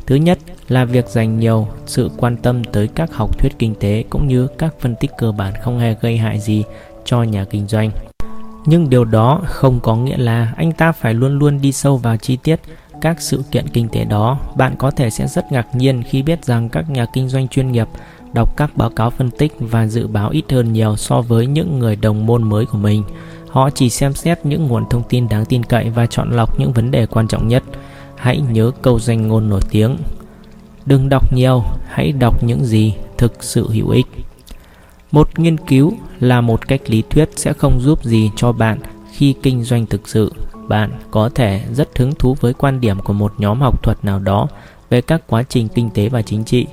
[0.06, 0.40] Thứ nhất
[0.70, 4.48] là việc dành nhiều sự quan tâm tới các học thuyết kinh tế cũng như
[4.58, 6.64] các phân tích cơ bản không hề gây hại gì
[7.06, 7.92] cho nhà kinh doanh.
[8.66, 12.18] Nhưng điều đó không có nghĩa là anh ta phải luôn luôn đi sâu vào
[12.18, 12.60] chi tiết
[13.02, 14.40] các sự kiện kinh tế đó.
[14.56, 17.72] Bạn có thể sẽ rất ngạc nhiên khi biết rằng các nhà kinh doanh chuyên
[17.72, 17.88] nghiệp
[18.34, 21.80] đọc các báo cáo phân tích và dự báo ít hơn nhiều so với những
[21.80, 23.04] người đồng môn mới của mình.
[23.50, 26.74] Họ chỉ xem xét những nguồn thông tin đáng tin cậy và chọn lọc những
[26.74, 27.64] vấn đề quan trọng nhất.
[28.16, 29.98] Hãy nhớ câu danh ngôn nổi tiếng.
[30.90, 34.06] Đừng đọc nhiều, hãy đọc những gì thực sự hữu ích.
[35.12, 38.80] Một nghiên cứu là một cách lý thuyết sẽ không giúp gì cho bạn
[39.12, 40.34] khi kinh doanh thực sự.
[40.68, 44.20] Bạn có thể rất hứng thú với quan điểm của một nhóm học thuật nào
[44.20, 44.48] đó
[44.90, 46.66] về các quá trình kinh tế và chính trị.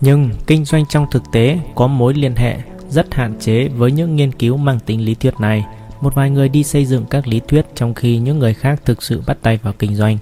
[0.00, 2.58] Nhưng kinh doanh trong thực tế có mối liên hệ
[2.90, 5.64] rất hạn chế với những nghiên cứu mang tính lý thuyết này.
[6.00, 9.02] Một vài người đi xây dựng các lý thuyết trong khi những người khác thực
[9.02, 10.18] sự bắt tay vào kinh doanh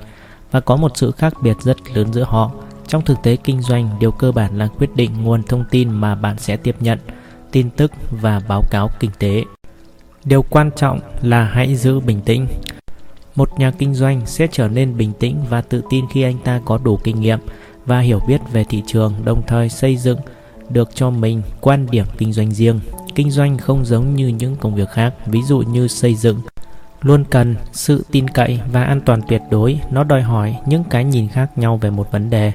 [0.51, 2.51] và có một sự khác biệt rất lớn giữa họ.
[2.93, 6.15] Trong thực tế kinh doanh, điều cơ bản là quyết định nguồn thông tin mà
[6.15, 6.99] bạn sẽ tiếp nhận,
[7.51, 9.45] tin tức và báo cáo kinh tế.
[10.25, 12.47] Điều quan trọng là hãy giữ bình tĩnh.
[13.35, 16.61] Một nhà kinh doanh sẽ trở nên bình tĩnh và tự tin khi anh ta
[16.65, 17.39] có đủ kinh nghiệm
[17.87, 20.19] và hiểu biết về thị trường, đồng thời xây dựng
[20.69, 22.81] được cho mình quan điểm kinh doanh riêng.
[23.15, 26.41] Kinh doanh không giống như những công việc khác, ví dụ như xây dựng,
[27.03, 29.81] luôn cần sự tin cậy và an toàn tuyệt đối.
[29.91, 32.53] Nó đòi hỏi những cái nhìn khác nhau về một vấn đề.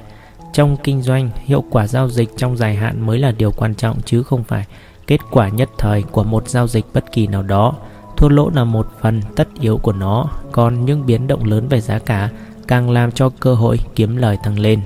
[0.52, 4.00] Trong kinh doanh, hiệu quả giao dịch trong dài hạn mới là điều quan trọng
[4.04, 4.64] chứ không phải
[5.06, 7.74] kết quả nhất thời của một giao dịch bất kỳ nào đó.
[8.16, 11.80] Thua lỗ là một phần tất yếu của nó, còn những biến động lớn về
[11.80, 12.28] giá cả
[12.68, 14.80] càng làm cho cơ hội kiếm lời tăng lên.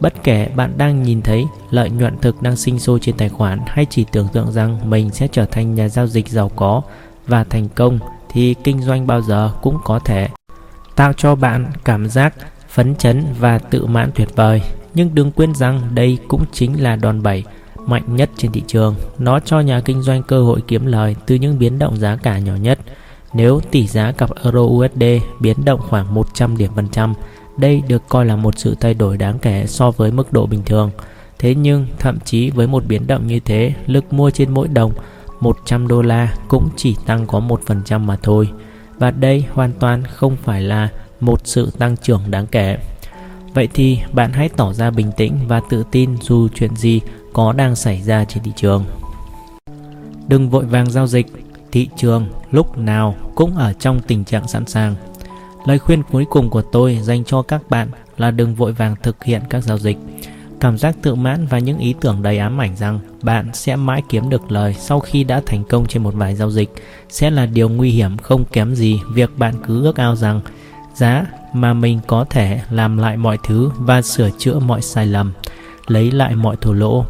[0.00, 3.60] Bất kể bạn đang nhìn thấy lợi nhuận thực đang sinh sôi trên tài khoản
[3.66, 6.82] hay chỉ tưởng tượng rằng mình sẽ trở thành nhà giao dịch giàu có
[7.26, 7.98] và thành công
[8.28, 10.28] thì kinh doanh bao giờ cũng có thể
[10.96, 12.34] tạo cho bạn cảm giác
[12.68, 14.62] phấn chấn và tự mãn tuyệt vời.
[14.94, 17.44] Nhưng đừng quên rằng đây cũng chính là đòn bẩy
[17.86, 18.94] mạnh nhất trên thị trường.
[19.18, 22.38] Nó cho nhà kinh doanh cơ hội kiếm lời từ những biến động giá cả
[22.38, 22.78] nhỏ nhất.
[23.32, 25.04] Nếu tỷ giá cặp euro USD
[25.40, 27.14] biến động khoảng 100 điểm phần trăm,
[27.56, 30.62] đây được coi là một sự thay đổi đáng kể so với mức độ bình
[30.66, 30.90] thường.
[31.38, 34.92] Thế nhưng, thậm chí với một biến động như thế, lực mua trên mỗi đồng
[35.40, 38.48] 100 đô la cũng chỉ tăng có 1% mà thôi.
[38.98, 40.88] Và đây hoàn toàn không phải là
[41.20, 42.78] một sự tăng trưởng đáng kể.
[43.54, 47.00] Vậy thì bạn hãy tỏ ra bình tĩnh và tự tin dù chuyện gì
[47.32, 48.84] có đang xảy ra trên thị trường.
[50.28, 51.26] Đừng vội vàng giao dịch,
[51.72, 54.94] thị trường lúc nào cũng ở trong tình trạng sẵn sàng.
[55.66, 59.24] Lời khuyên cuối cùng của tôi dành cho các bạn là đừng vội vàng thực
[59.24, 59.96] hiện các giao dịch.
[60.60, 64.02] Cảm giác tự mãn và những ý tưởng đầy ám ảnh rằng bạn sẽ mãi
[64.08, 66.70] kiếm được lời sau khi đã thành công trên một vài giao dịch
[67.08, 70.40] sẽ là điều nguy hiểm không kém gì việc bạn cứ ước ao rằng
[70.94, 75.32] giá mà mình có thể làm lại mọi thứ và sửa chữa mọi sai lầm,
[75.86, 77.04] lấy lại mọi thua lỗ.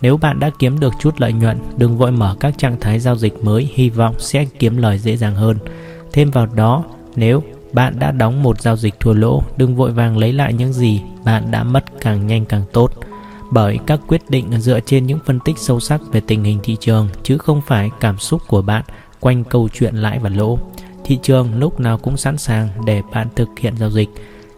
[0.00, 3.16] Nếu bạn đã kiếm được chút lợi nhuận, đừng vội mở các trạng thái giao
[3.16, 5.58] dịch mới hy vọng sẽ kiếm lời dễ dàng hơn.
[6.12, 6.84] Thêm vào đó,
[7.16, 10.72] nếu bạn đã đóng một giao dịch thua lỗ, đừng vội vàng lấy lại những
[10.72, 12.92] gì bạn đã mất càng nhanh càng tốt.
[13.50, 16.76] Bởi các quyết định dựa trên những phân tích sâu sắc về tình hình thị
[16.80, 18.82] trường chứ không phải cảm xúc của bạn
[19.20, 20.58] quanh câu chuyện lãi và lỗ.
[21.08, 24.08] Thị trường lúc nào cũng sẵn sàng để bạn thực hiện giao dịch.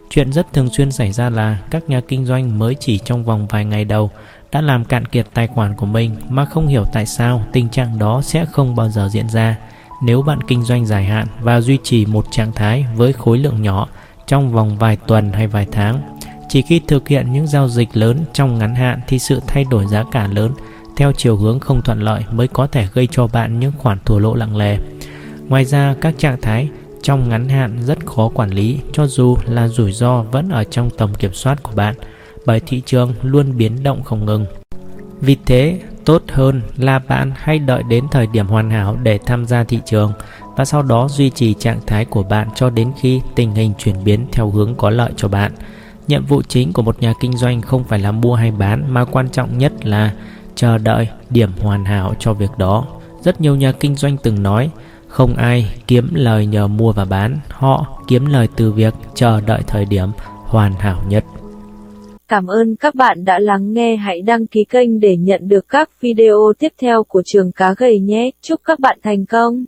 [0.09, 3.47] Chuyện rất thường xuyên xảy ra là các nhà kinh doanh mới chỉ trong vòng
[3.49, 4.11] vài ngày đầu
[4.51, 7.99] đã làm cạn kiệt tài khoản của mình mà không hiểu tại sao tình trạng
[7.99, 9.57] đó sẽ không bao giờ diễn ra
[10.03, 13.61] nếu bạn kinh doanh dài hạn và duy trì một trạng thái với khối lượng
[13.61, 13.87] nhỏ
[14.27, 16.17] trong vòng vài tuần hay vài tháng.
[16.49, 19.85] Chỉ khi thực hiện những giao dịch lớn trong ngắn hạn thì sự thay đổi
[19.87, 20.51] giá cả lớn
[20.97, 24.19] theo chiều hướng không thuận lợi mới có thể gây cho bạn những khoản thua
[24.19, 24.77] lỗ lặng lề.
[25.51, 26.69] Ngoài ra, các trạng thái
[27.01, 30.89] trong ngắn hạn rất khó quản lý cho dù là rủi ro vẫn ở trong
[30.97, 31.95] tầm kiểm soát của bạn
[32.45, 34.45] bởi thị trường luôn biến động không ngừng.
[35.21, 39.45] Vì thế, tốt hơn là bạn hãy đợi đến thời điểm hoàn hảo để tham
[39.45, 40.13] gia thị trường
[40.55, 44.03] và sau đó duy trì trạng thái của bạn cho đến khi tình hình chuyển
[44.03, 45.51] biến theo hướng có lợi cho bạn.
[46.07, 49.05] Nhiệm vụ chính của một nhà kinh doanh không phải là mua hay bán mà
[49.05, 50.13] quan trọng nhất là
[50.55, 52.85] chờ đợi điểm hoàn hảo cho việc đó.
[53.21, 54.69] Rất nhiều nhà kinh doanh từng nói
[55.11, 59.61] không ai kiếm lời nhờ mua và bán, họ kiếm lời từ việc chờ đợi
[59.67, 60.09] thời điểm
[60.45, 61.23] hoàn hảo nhất.
[62.27, 63.95] Cảm ơn các bạn đã lắng nghe.
[63.95, 67.99] Hãy đăng ký kênh để nhận được các video tiếp theo của trường cá gầy
[67.99, 68.29] nhé.
[68.41, 69.65] Chúc các bạn thành công.